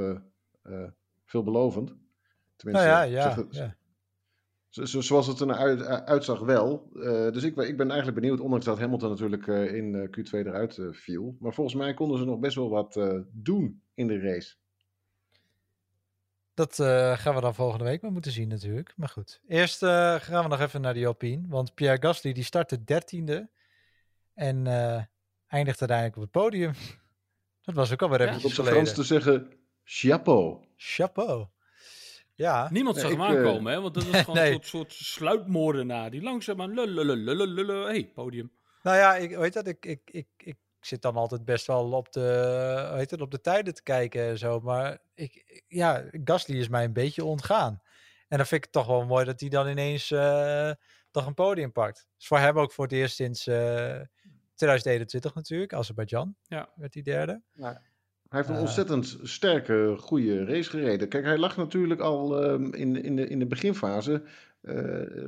[1.24, 1.94] veelbelovend.
[2.56, 3.76] Tenminste, nou ja, ja, zeg het- ja.
[4.68, 6.90] zo- zo- zoals het er naar uit, eh, uitzag wel.
[6.94, 10.02] Eh, dus ik, ben- ik ben eigenlijk benieuwd, ondanks dat Hamilton natuurlijk eh, in eh,
[10.10, 11.36] Q2 eruit eh, viel.
[11.40, 14.56] Maar volgens mij konden ze nog best wel wat eh, doen in de race.
[16.54, 18.92] Dat eh, gaan we dan volgende week maar moeten zien natuurlijk.
[18.96, 19.40] Maar goed.
[19.48, 21.48] Eerst eh, gaan we nog even naar die Alpine.
[21.48, 23.48] Want Pierre Gasly die startte dertiende.
[24.34, 25.02] En eh
[25.46, 26.72] eindigt uiteindelijk op het podium.
[27.62, 28.94] Dat was ook alweer Ja, op zijn Frans geleden.
[28.94, 29.48] te zeggen,
[29.90, 30.64] chapeau.
[30.76, 31.46] Chapeau.
[32.34, 33.80] Ja, Niemand zag ik, hem eh, aankomen, hè?
[33.80, 34.46] Want dat was gewoon Nee.
[34.48, 36.10] een soort, soort sluipmoordenaar.
[36.10, 37.84] Die langzaam aan lulululululul.
[37.86, 38.52] hey, podium.
[38.82, 42.12] nou ja, ik weet dat, ik, ik, ik, ik zit dan altijd best wel op
[42.12, 44.60] de, heet het, op de tijden te kijken en zo.
[44.60, 47.82] Maar ik, ja, Gasly is mij een beetje ontgaan.
[48.28, 50.70] En dan vind ik het toch wel mooi dat hij dan ineens eh,
[51.10, 52.08] toch een podium pakt.
[52.16, 54.00] Dus voor hem ook voor het eerst sinds eh
[54.54, 55.72] 2021 natuurlijk.
[55.72, 56.68] Azerbeidzjan Ja.
[56.74, 57.42] werd hij derde.
[58.28, 58.60] Hij heeft een Eh.
[58.60, 61.08] ontzettend sterke, goede race gereden.
[61.08, 64.22] Kijk, hij lag natuurlijk al ehm, in, in, de, in de beginfase.
[64.60, 64.74] eh,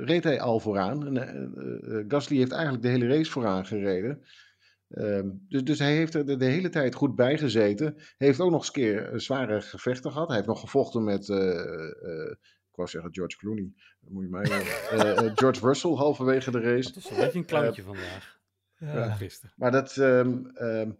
[0.05, 1.17] reed hij al vooraan.
[1.17, 4.23] En, eh, Gasly heeft eigenlijk de hele race vooraan gereden.
[4.87, 7.93] Ehm, dus, dus hij heeft er de, de hele tijd goed bij gezeten.
[7.95, 10.27] Hij heeft ook nog eens een keer zware gevechten gehad.
[10.27, 11.29] Hij heeft nog gevochten met.
[11.29, 12.31] eh, eh,
[12.69, 13.71] ik wou zeggen George Clooney.
[14.01, 14.45] Dat moet je mij.
[15.39, 16.93] George Russell halverwege de race.
[16.93, 18.39] Dat is een beetje een clowntje vandaag.
[18.77, 19.09] Ja.
[19.11, 19.53] Gisteren.
[19.57, 19.97] Maar dat.
[19.97, 20.91] ehm, ehm,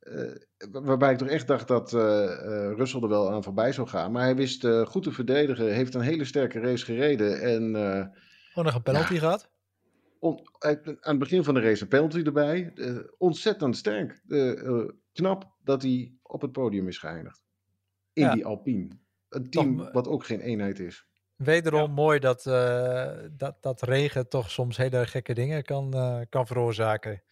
[0.00, 0.32] eh,
[0.70, 3.88] wa- waarbij ik toch echt dacht dat eh eh, Russell er wel aan voorbij zou
[3.88, 4.12] gaan.
[4.12, 5.74] Maar hij wist goed te verdedigen.
[5.74, 7.40] Heeft een hele sterke race gereden.
[7.40, 8.06] En eh,
[8.54, 9.50] Ook nog een penalty gehad.
[10.18, 12.72] on- hij- aan het begin van de race een penalty erbij.
[12.74, 14.20] Eh, ontzettend sterk.
[15.12, 17.42] Knap dat hij op het podium is geëindigd.
[18.12, 18.34] In Ja.
[18.34, 18.88] die Alpine.
[19.28, 21.06] Een team wat ook geen eenheid is.
[21.36, 26.46] Wederom mooi dat, eh, dat, dat regen toch soms hele gekke dingen kan, eh, kan
[26.46, 27.22] veroorzaken.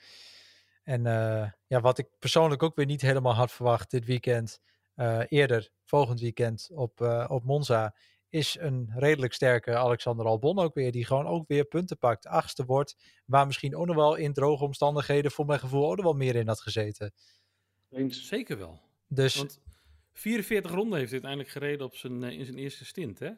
[0.88, 4.60] En eh, ja, wat ik persoonlijk ook weer niet helemaal had verwacht dit weekend,
[4.94, 7.94] eh, eerder, volgend weekend op, eh, op Monza,
[8.28, 12.26] is een redelijk sterke Alexander Albon ook weer, die gewoon ook weer punten pakt.
[12.26, 16.04] Achtste wordt, waar misschien ook nog wel in droge omstandigheden voor mijn gevoel ook nog
[16.04, 17.12] wel meer in had gezeten.
[17.90, 18.26] Eens.
[18.26, 18.80] Zeker wel.
[19.08, 19.60] Dus Want
[20.12, 23.30] 44 ronden heeft hij uiteindelijk gereden op zijn, in zijn eerste stint, hè?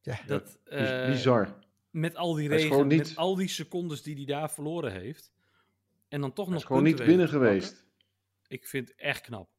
[0.00, 1.58] ja, Dat, Biz- eh, Bizar.
[1.90, 5.32] Met al die regen, niet- met al die secondes die hij daar verloren heeft.
[6.14, 7.84] En dan toch nog is gewoon niet binnen weten geweest.
[8.46, 9.50] Ik vind het echt knap.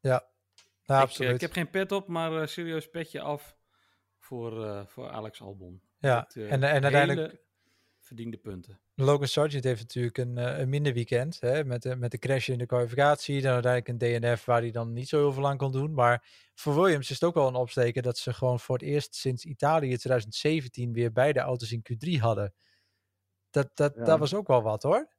[0.00, 1.34] ja, ik, eh, absoluut.
[1.34, 3.56] ik heb geen pet op, maar eh, serieus petje af
[4.18, 5.82] voor, eh, voor Alex Albon.
[5.98, 7.44] ja, en, en uiteindelijk
[8.00, 8.80] verdiende punten.
[8.94, 11.40] Logan Sargent heeft natuurlijk een, eh, een minder weekend.
[11.40, 13.40] Hè, met, de, met de crash in de kwalificatie.
[13.40, 15.94] Dan uiteindelijk een DNF waar hij dan niet zo heel veel aan kon doen.
[15.94, 19.14] Maar voor Williams is het ook wel een opsteken dat ze gewoon voor het eerst
[19.14, 22.54] sinds Italië 2017 weer beide auto's in Q3 hadden.
[23.50, 24.04] Dat, dat, Ja.
[24.04, 25.15] dat was ook wel wat hoor.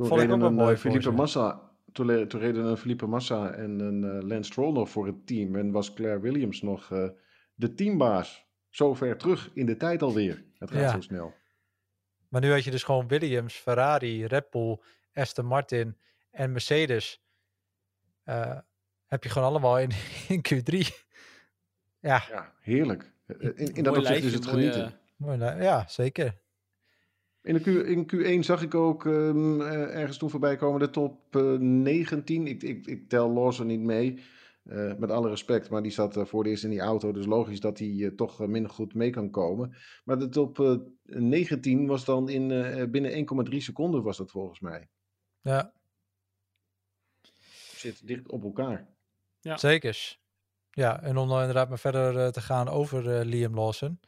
[0.00, 1.10] Toen Vond ik reden ook een, eh, voor Felipe.
[1.10, 1.70] Massa.
[1.92, 5.56] Toen, reden een Felipe Massa en een eh, Lance Stroll nog voor het team.
[5.56, 7.08] En was Claire Williams nog eh,
[7.54, 8.46] de teambaas.
[8.68, 10.44] Zo ver terug in de tijd alweer.
[10.58, 10.90] Het gaat Ja.
[10.90, 11.34] zo snel.
[12.28, 14.78] Maar nu had je dus gewoon Williams, Ferrari, Red Bull,
[15.14, 15.96] Aston Martin
[16.30, 17.22] en Mercedes.
[18.24, 18.58] Eh,
[19.06, 19.90] heb je gewoon allemaal in,
[20.28, 20.78] in Q3.
[22.00, 23.12] Ja, Ja, heerlijk.
[23.38, 24.98] In, in dat opzicht is het mooie, genieten.
[25.16, 26.39] mooi, nou, ja zeker.
[27.42, 28.10] In, de Q, in
[28.40, 32.46] Q1 zag ik ook ehm, eh, ergens toen voorbij komen de top eh, 19.
[32.46, 34.22] Ik, ik, ik tel Lawson niet mee,
[34.62, 35.70] eh, met alle respect.
[35.70, 37.12] Maar die zat eh, voor het eerst in die auto.
[37.12, 39.76] Dus logisch dat hij eh, toch eh, minder goed mee kan komen.
[40.04, 44.60] Maar de top eh, 19 was dan in, eh, binnen 1,3 seconden was dat volgens
[44.60, 44.88] mij.
[45.40, 45.72] Ja,
[47.80, 48.88] Zit dicht op elkaar.
[49.40, 49.56] Ja.
[49.56, 50.20] Zekers.
[50.70, 54.00] Ja, en om dan inderdaad maar verder eh, te gaan over eh, Liam Lawson.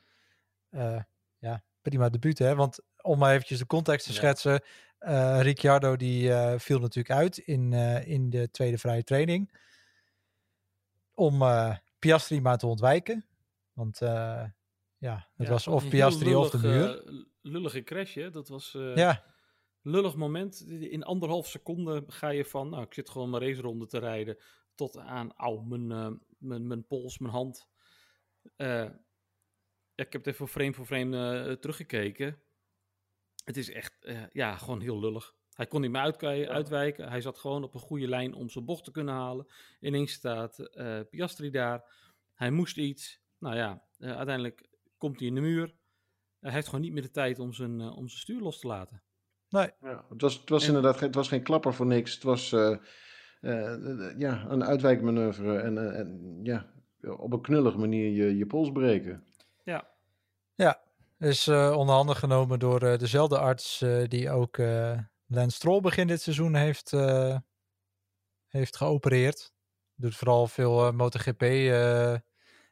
[0.69, 1.03] Eh,
[1.39, 2.55] ja, prima debuut hè.
[2.55, 4.63] Want om maar eventjes de context te schetsen.
[4.99, 9.61] eh, Ricciardo die eh, viel natuurlijk uit in, eh, in de tweede vrije training.
[11.15, 11.43] Om
[11.99, 13.27] Piastri maar te ontwijken.
[13.73, 14.55] Want ja,
[15.37, 17.03] het Ja, was of Piastri of de muur.
[17.43, 18.31] lullige crash, hè?
[18.31, 19.25] Dat was ja,
[19.83, 20.61] lullig moment.
[20.69, 24.37] In anderhalf seconde ga je van, nou, ik zit gewoon mijn raceronde te rijden,
[24.75, 25.87] tot aan, au, mijn,
[26.39, 27.69] mijn, mijn pols, mijn hand.
[29.95, 32.43] Ik heb het even frame voor frame teruggekeken.
[33.45, 35.35] Het is echt, eh, ja, gewoon heel lullig.
[35.53, 37.09] Hij kon niet meer uitkijken, uitwijken.
[37.09, 39.47] Hij zat gewoon op een goede lijn om zijn bocht te kunnen halen.
[39.81, 41.85] Ineens staat eh, Piastri daar.
[42.35, 43.21] Hij moest iets.
[43.39, 44.69] Nou ja, eh, uiteindelijk
[44.99, 45.75] komt hij in de muur.
[46.41, 48.67] Hij heeft gewoon niet meer de tijd om zijn, eh, om zijn stuur los te
[48.67, 49.03] laten.
[49.49, 52.15] nee, Ja, het was, het was En- inderdaad geen, het was geen klapper voor niks.
[52.15, 52.77] Het was eh,
[53.41, 55.59] eh, ja, een uitwijkmanoeuvre.
[55.59, 56.73] En, eh, en ja,
[57.17, 59.25] op een knullige manier je, je pols breken.
[60.55, 60.83] Ja,
[61.23, 65.81] is eh onder handen genomen door eh, dezelfde arts eh, die ook eh Lance Stroll
[65.81, 67.37] begin dit seizoen heeft, eh,
[68.49, 69.53] heeft geopereerd.
[69.95, 72.15] Doet vooral veel eh, MotoGP eh,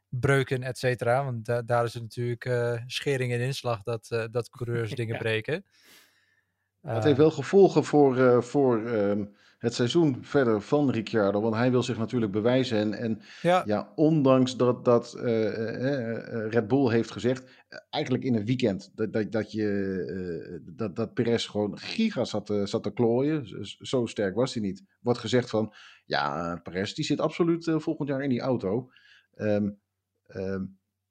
[0.09, 1.25] breuken, et cetera.
[1.25, 5.15] Want da- daar is het natuurlijk eh, schering en inslag dat, eh, dat coureurs dingen
[5.15, 5.21] Ja.
[5.21, 5.55] breken.
[5.55, 9.25] het Eh, heeft wel gevolgen voor, eh, voor ehm,
[9.61, 11.41] het seizoen verder van Ricciardo.
[11.41, 12.79] Want hij wil zich natuurlijk bewijzen.
[12.79, 18.25] En, en ja, ja, ondanks dat, dat eh, eh, eh, Red Bull heeft gezegd, eigenlijk
[18.25, 22.83] in een weekend, dat, dat, dat, je, dat, dat Perez gewoon giga zat, te- zat
[22.83, 23.67] te klooien.
[23.79, 24.85] Zo sterk was hij niet.
[25.01, 28.91] Wordt gezegd van, ja, Perez die zit absoluut volgend jaar in die auto.
[29.35, 29.71] Ehm,
[30.27, 30.65] ehm,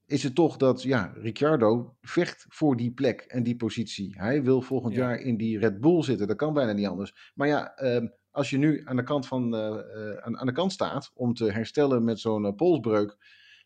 [0.06, 4.16] is het toch dat, ja, Ricciardo vecht voor die plek en die positie.
[4.18, 5.00] Hij wil volgend Ja.
[5.00, 6.28] jaar in die Red Bull zitten.
[6.28, 7.32] Dat kan bijna niet anders.
[7.36, 8.08] Maar ja, ehm,
[8.40, 11.34] als je nu aan de kant, van, eh, eh, aan, aan de kant staat om
[11.34, 13.18] te herstellen met zo'n eh, polsbreuk,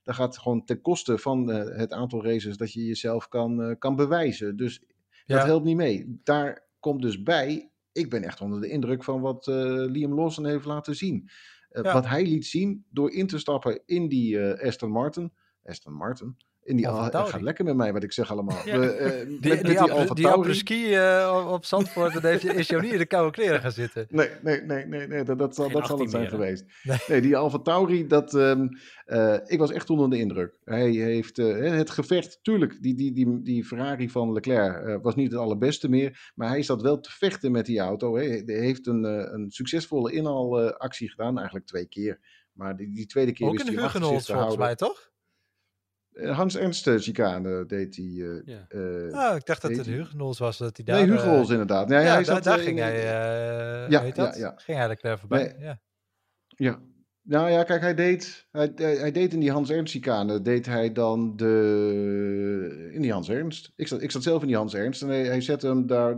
[0.04, 4.56] dat gaat gewoon ten koste van het aantal races dat je jezelf kan, kan bewijzen.
[4.58, 4.84] Dus
[5.26, 6.20] dat helpt niet mee.
[6.24, 10.66] Daar komt dus bij, ik ben echt onder de indruk van wat Liam Lawson heeft
[10.66, 11.30] laten zien.
[11.70, 11.94] Ja.
[11.94, 15.32] Wat hij liet zien door in te stappen in die Aston Martin.
[15.64, 16.38] Aston Martin.
[16.66, 18.58] In die, Alfa Al- gaat lekker met mij wat ik zeg allemaal.
[18.66, 18.80] Ja.
[18.80, 22.98] We, eh, met- Die, met Alfa op- Zandvoort, dat heeft, je- is jou niet in
[22.98, 24.06] de koude kleren gaan zitten.
[24.10, 26.32] Nee, nee, nee, nee, nee dat, dat, zal, Geen dat zal het 18 zijn meer,
[26.32, 26.66] geweest.
[26.84, 26.98] Nee.
[27.08, 28.68] Nee, die Alfa Tauri, dat, ehm,
[29.06, 30.54] eh, ik was echt onder de indruk.
[30.64, 35.16] Hij heeft eh, het gevecht, tuurlijk, die, die, die, die Ferrari van Leclerc eh, was
[35.16, 38.16] niet het allerbeste meer, maar hij zat wel te vechten met die auto.
[38.18, 38.24] Hè.
[38.24, 42.20] Hij heeft een, eh, een succesvolle inhaalactie gedaan, eigenlijk twee keer.
[42.54, 44.60] Maar die, die tweede keer Ook wist in hij Hugenholz te volgens houden.
[44.66, 45.12] mij, toch?
[46.14, 48.06] Eh, Hans Ernst eh, chicane deed hij.
[48.06, 48.66] eh, Ja.
[48.70, 50.96] eh, Ah, ik dacht dat het de Hugenholz was, dat hij daar...
[51.08, 51.90] nee, Hugo Hols inderdaad.
[51.90, 54.36] Ja, Ja, hij daar, zat, daar ging in- hij, eh Ja, dat?
[54.62, 55.64] Ging hij er voorbij, Nee.
[55.66, 55.80] ja.
[56.48, 56.80] Ja.
[57.26, 60.92] Nou ja, kijk, hij deed, hij, hij, deed in die Hans Ernst chicane, deed hij
[60.92, 63.72] dan de, in die Hans Ernst.
[63.76, 66.18] Ik zat, ik zat zelf in die Hans Ernst en hij, hij zette hem daar,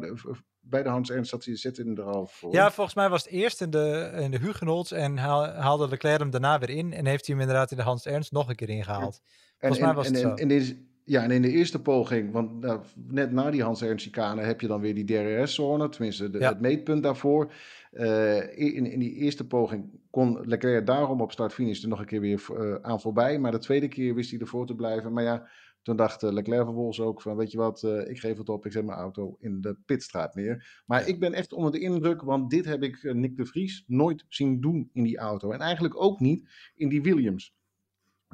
[0.60, 2.54] bij de Hans Ernst zat hij, zette hem er al voor.
[2.54, 6.20] Ja, volgens mij was het eerst in de, in de Hugenholz en haal- haalde Leclerc
[6.20, 6.94] hem daarna weer in.
[6.94, 9.22] En heeft hij hem inderdaad in de Hans Ernst nog een keer ingehaald.
[9.58, 10.36] Volgens mij en- was en, het en, zo.
[10.36, 14.06] en deze- ja, en in de eerste poging, want nou, net na die Hans Ernst
[14.06, 16.50] chicane heb je dan weer die DRS-zone, tenminste de, Ja.
[16.50, 17.52] het meetpunt daarvoor.
[17.92, 22.22] Eh, in, in die eerste poging kon Leclerc daarom op start-finish er nog een keer
[22.22, 23.40] weer eh, aan voorbij.
[23.40, 25.14] Maar de tweede keer wist hij ervoor te blijven.
[25.14, 25.48] Maar ja,
[25.82, 28.72] toen dacht eh, Leclerc vervolgens ook van, weet je wat, ik geef het op, ik
[28.72, 30.82] zet mijn auto in de pitstraat neer.
[30.86, 31.06] Maar Ja.
[31.08, 34.62] ik ben echt onder de indruk, want dit heb ik Nick de Vries nooit zien
[34.62, 35.52] doen in die auto.
[35.52, 37.54] En eigenlijk ook niet in die Williams.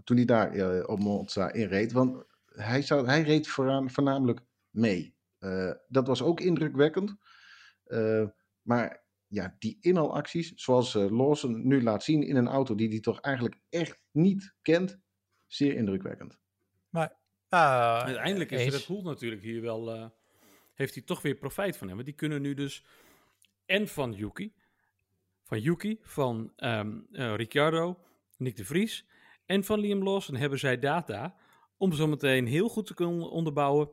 [0.03, 4.39] Toen hij daar eh, op Monza in reed, want hij, zou, hij reed vooraan, voornamelijk
[4.69, 5.15] mee.
[5.39, 7.15] Eh, dat was ook indrukwekkend.
[7.83, 8.25] Eh,
[8.61, 12.99] maar ja, die inhaalacties, zoals eh, Lawson nu laat zien in een auto die hij
[12.99, 14.99] toch eigenlijk echt niet kent,
[15.47, 16.39] zeer indrukwekkend.
[17.49, 18.69] Ah, Uiteindelijk is.
[18.69, 20.05] Red Bull natuurlijk hier wel, eh,
[20.73, 21.95] heeft hij toch weer profijt van hem.
[21.95, 22.85] Want die kunnen nu dus,
[23.65, 24.53] en van Yuki,
[25.43, 27.97] van Yuki, van ehm, eh, Ricciardo,
[28.37, 29.05] Nick de Vries
[29.51, 31.35] en van Liam Lawson hebben zij data
[31.77, 33.89] om zo meteen heel goed te kunnen onderbouwen.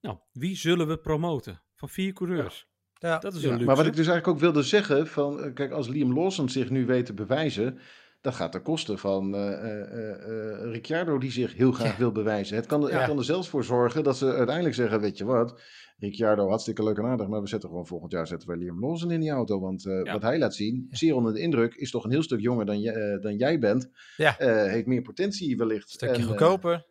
[0.00, 1.62] Nou, wie zullen we promoten?
[1.74, 2.66] Van vier coureurs.
[2.94, 3.18] Ja.
[3.18, 3.66] Dat is Ja, een luxe.
[3.66, 6.70] maar wat ik dus eigenlijk ook wilde zeggen, van, eh, kijk, als Liam Lawson zich
[6.70, 7.78] nu weet te bewijzen,
[8.26, 11.98] dat gaat ten koste van eh, eh, eh, eh, Ricciardo die zich heel graag Ja.
[11.98, 12.56] wil bewijzen.
[12.56, 13.06] Het kan, er- het Ja.
[13.06, 15.62] kan er zelfs voor zorgen dat ze uiteindelijk zeggen, weet je wat,
[15.98, 19.10] Ricciardo hartstikke leuk en aardig, maar we zetten gewoon volgend jaar zetten wij Liam Lawson
[19.10, 20.12] in die auto, want eh, Ja.
[20.12, 20.96] wat hij laat zien, Ja.
[20.96, 23.58] zeer onder de indruk, is toch een heel stuk jonger dan, jij- eh, dan jij
[23.58, 24.38] bent, Ja.
[24.38, 25.84] Eh, heeft meer potentie wellicht.
[25.84, 26.86] Een stukje En, goedkoper.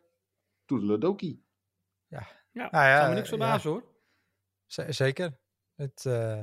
[0.64, 1.44] toedeledokie.
[2.08, 3.84] Ja, Nou zou ja, me niks verbazen hoor.
[4.66, 5.38] Z- zeker.
[5.74, 6.42] Het, eh,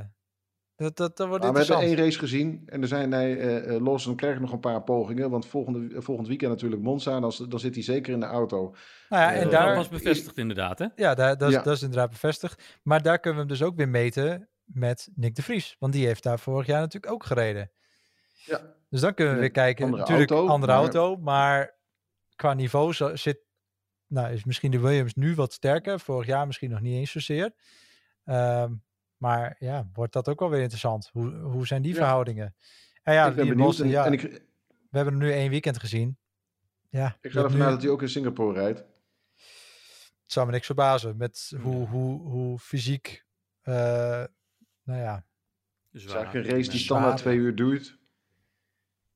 [0.84, 3.76] dat, dat, dat wordt Maar we hebben één race gezien en er zijn nee, eh,
[3.76, 5.30] eh, Lawson krijgt nog een paar pogingen.
[5.30, 8.76] Want volgende, volgend weekend natuurlijk Monza, dan, dan zit hij zeker in de auto.
[9.10, 10.86] Nou ja, en Eh, Dat daar, was bevestigd inderdaad hè.
[10.96, 11.62] ja, daar, dat, is, Ja.
[11.62, 12.80] dat is inderdaad bevestigd.
[12.84, 15.76] Maar daar kunnen we hem dus ook weer meten met Nick de Vries.
[15.80, 17.72] Want die heeft daar vorig jaar natuurlijk ook gereden.
[18.46, 18.62] Ja.
[18.90, 19.84] Dus dan kunnen we weer kijken.
[19.86, 21.76] andere Natuurlijk auto, andere maar- auto, maar
[22.36, 23.40] qua niveau zo- zit,
[24.08, 26.00] nou, is misschien de Williams nu wat sterker.
[26.00, 27.52] Vorig jaar misschien nog niet eens zozeer.
[28.26, 28.72] Ehm,
[29.24, 31.10] maar ja, wordt dat ook wel weer interessant.
[31.14, 31.98] Hoe, hoe zijn die Ja.
[31.98, 32.56] verhoudingen?
[33.04, 33.80] En ja, ik ben benieuwd.
[33.80, 36.18] En, ja, en ik, we hebben hem nu één weekend gezien.
[36.90, 38.80] Ja, ik ga ervan uit dat hij ook in Singapore rijdt.
[38.80, 43.26] het zou me niks verbazen met hoe, hoe, hoe fysiek,
[43.62, 43.74] eh,
[44.84, 45.16] nou ja,
[45.86, 46.16] Het is Zwaar.
[46.16, 47.98] eigenlijk een race die Zwaar, standaard twee uur duurt.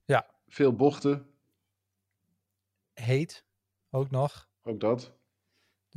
[0.05, 0.29] Ja.
[0.47, 1.29] Veel bochten,
[2.93, 3.45] heet
[3.89, 4.49] ook nog.
[4.61, 5.16] ook dat.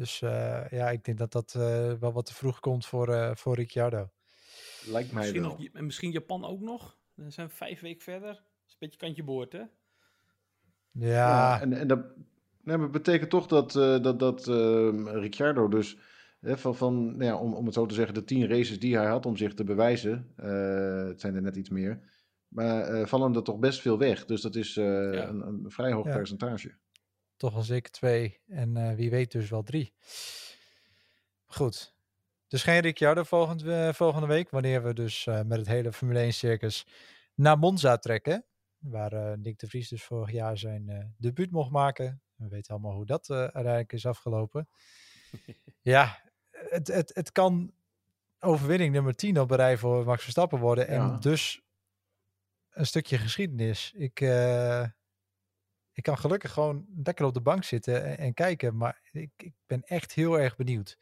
[0.01, 3.35] Dus eh, ja, ik denk dat dat eh, wel wat te vroeg komt voor, eh
[3.35, 4.11] voor Ricciardo.
[4.87, 5.51] Lijkt mij Misschien, wel.
[5.51, 6.97] nog, en misschien Japan ook nog.
[7.15, 8.29] Dan zijn we vijf weken verder.
[8.35, 9.59] Dat is een beetje kantje boord hè.
[9.59, 9.69] Ja,
[10.93, 12.01] Ja, en, en dat,
[12.63, 15.99] nee, maar betekent toch dat, eh, dat, dat ehm, Ricciardo dus,
[16.41, 18.97] hè, van, van, nou ja, om, om het zo te zeggen, de tien races die
[18.97, 22.01] hij had om zich te bewijzen, eh, het zijn er net iets meer,
[22.49, 24.25] maar eh, vallen er toch best veel weg.
[24.25, 26.13] Dus dat is eh, een, een vrij hoog Ja.
[26.17, 26.75] percentage.
[27.41, 28.41] Toch al zeker twee.
[28.47, 29.95] En eh, wie weet dus wel drie.
[31.47, 31.95] Goed.
[32.49, 34.51] Dus geen Ricciardo volgende, eh, volgende week.
[34.51, 36.87] Wanneer we dus eh, met het hele Formule 1 circus
[37.35, 38.45] naar Monza trekken.
[38.79, 42.23] Waar Nick de Vries dus vorig jaar zijn debuut mocht maken.
[42.35, 44.69] We weten allemaal hoe dat uiteindelijk is afgelopen.
[45.95, 47.73] ja, het, het, het kan
[48.39, 50.89] overwinning nummer 10 op een rij voor Max Verstappen worden.
[50.89, 51.19] En Ja.
[51.19, 51.63] dus
[52.71, 53.93] een stukje geschiedenis.
[53.95, 54.21] Ik,
[56.01, 58.77] ik kan gelukkig gewoon lekker op de bank zitten en, en kijken.
[58.77, 60.99] Maar ik, ik ben echt heel erg benieuwd.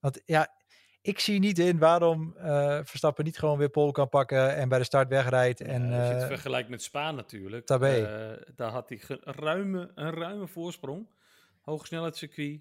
[0.00, 0.54] Want ja,
[1.00, 4.78] ik zie niet in waarom eh, Verstappen niet gewoon weer pole kan pakken en bij
[4.78, 5.60] de start wegrijdt.
[5.60, 7.68] En, Ja, als je het eh, vergelijkt met Spa natuurlijk.
[7.70, 11.06] Eh, daar had hij ruime, een ruime voorsprong.
[11.60, 12.60] Hoogsnelheidscircuit.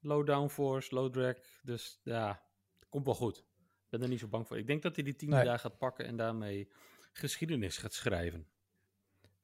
[0.00, 1.36] Low downforce, low drag.
[1.62, 2.40] Dus ja,
[2.78, 3.38] het komt wel goed.
[3.38, 4.58] Ik ben er niet zo bang voor.
[4.58, 5.44] Ik denk dat hij die tiende Nee.
[5.44, 6.68] daar gaat pakken en daarmee
[7.12, 8.46] geschiedenis gaat schrijven.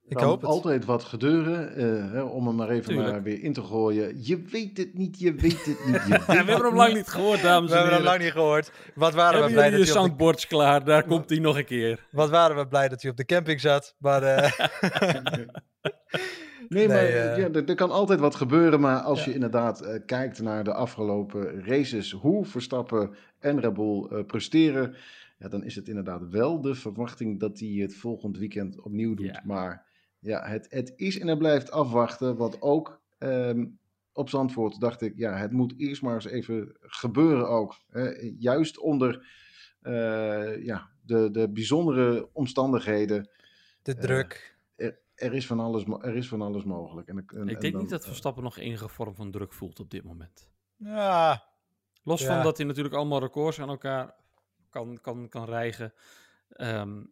[0.09, 0.51] Ik kan hoop het.
[0.51, 3.11] altijd wat gebeuren, eh, hè, om hem maar even Tuurlijk.
[3.11, 4.25] maar weer in te gooien.
[4.27, 5.95] Je weet het niet, je weet het niet.
[5.95, 8.05] Je weet Ja, we hebben hem lang niet gehoord, dames We en hebben hem heren.
[8.05, 8.73] lang niet gehoord.
[8.95, 10.85] Wat waren, we Hebben blij dat de, soundboards klaar?
[10.85, 12.07] Daar komt hij nog een keer.
[12.11, 13.95] wat waren we blij dat hij op de camping zat.
[13.99, 14.53] Maar eh,
[16.69, 18.81] Nee, maar Nee, eh, ja, er, er kan altijd wat gebeuren.
[18.81, 19.25] Maar als Ja.
[19.29, 24.95] je inderdaad eh, kijkt naar de afgelopen races, hoe Verstappen en Red eh, presteren,
[25.39, 29.27] ja, dan is het inderdaad wel de verwachting dat hij het volgend weekend opnieuw doet.
[29.27, 29.43] Ja.
[29.45, 29.87] Maar
[30.25, 32.37] ja, het, het is en het blijft afwachten.
[32.37, 33.67] Wat ook ehm,
[34.13, 37.77] op Zandvoort dacht ik, ja, het moet eerst maar eens even gebeuren ook.
[37.89, 38.33] Hè.
[38.39, 39.27] Juist onder
[39.81, 43.29] eh, ja, de, de bijzondere omstandigheden.
[43.83, 44.53] de Eh, druk.
[45.15, 47.09] Er is van alles, er is van alles mogelijk.
[47.09, 49.53] En, en- Ik en denk dan, niet dat eh, Verstappen nog enige vorm van druk
[49.53, 50.51] voelt op dit moment.
[50.77, 51.45] ja,
[52.03, 52.35] Los Ja.
[52.35, 54.15] van dat hij natuurlijk allemaal records aan elkaar
[54.71, 55.93] kan, kan, kan rijgen.
[56.49, 57.03] ehm,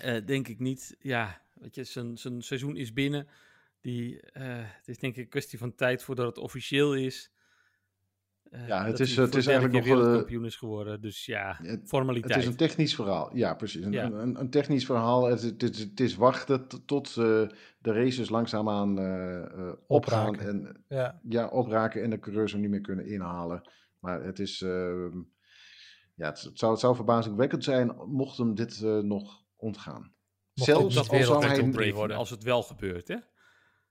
[0.00, 0.96] eh, denk ik niet.
[0.98, 3.26] Ja, weet je, zijn, zijn seizoen is binnen.
[3.80, 7.32] Die, eh, het is denk ik een kwestie van tijd voordat het officieel is.
[8.50, 11.00] Eh, Ja, het dat is- hij het is eigenlijk nog, eh, wereldkampioen is geworden.
[11.00, 12.34] Dus ja, Het- formaliteit.
[12.34, 13.36] Het is een technisch verhaal.
[13.36, 13.84] Ja, precies.
[13.84, 14.10] Een, Ja.
[14.10, 15.24] een, technisch verhaal.
[15.24, 17.14] Het, het, is- het is wachten tot eh,
[17.78, 20.28] de races langzaamaan eh eh, opgaan.
[20.28, 20.48] Opraken.
[20.48, 21.20] En ja.
[21.28, 23.70] ja, opraken en de coureurs hem niet meer kunnen inhalen.
[23.98, 24.62] Maar het is.
[24.62, 25.16] ehm,
[26.14, 30.12] ja, het, het zou, het zou verbazingwekkend zijn mocht hem dit eh, nog ontgaan.
[30.54, 31.94] Zelfs niet als, hij, worden.
[31.94, 33.16] worden als het wel gebeurt, hè?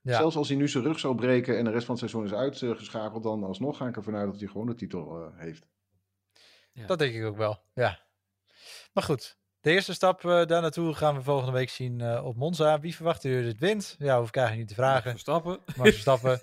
[0.00, 0.16] Ja.
[0.16, 2.34] zelfs als hij nu zijn rug zou breken en de rest van het seizoen is
[2.34, 5.66] uitgeschakeld, dan alsnog ga ik ervan uit dat hij gewoon de titel eh, heeft.
[6.72, 6.86] Ja.
[6.86, 8.00] Dat denk ik ook wel, ja.
[8.92, 12.36] Maar goed, de eerste stap eh, daar naartoe gaan we volgende week zien eh, op
[12.36, 12.80] Monza.
[12.80, 13.96] Wie verwachten jullie dit wint?
[13.98, 15.10] Ja, hoef ik eigenlijk niet te vragen.
[15.10, 15.58] Verstappen.
[15.76, 16.38] Max Verstappen.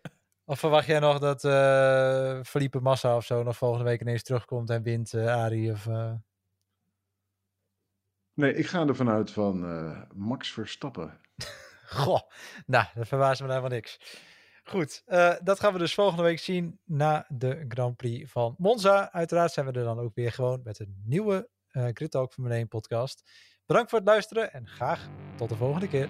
[0.44, 4.70] of verwacht jij nog dat eh Felipe Massa of zo nog volgende week ineens terugkomt
[4.70, 5.72] en wint, eh Arie?
[5.72, 6.12] Of, eh,
[8.36, 11.20] Nee, ik ga ervan uit van eh, Max Verstappen.
[11.86, 12.20] Goh,
[12.66, 13.98] nou, dat verbaast me helemaal niks.
[14.64, 19.12] Goed, eh, dat gaan we dus volgende week zien na de Grand Prix van Monza.
[19.12, 22.54] Uiteraard zijn we er dan ook weer gewoon met een nieuwe eh Grid Talk Formule
[22.54, 23.30] 1 podcast.
[23.66, 26.08] Bedankt voor het luisteren en graag tot de volgende keer.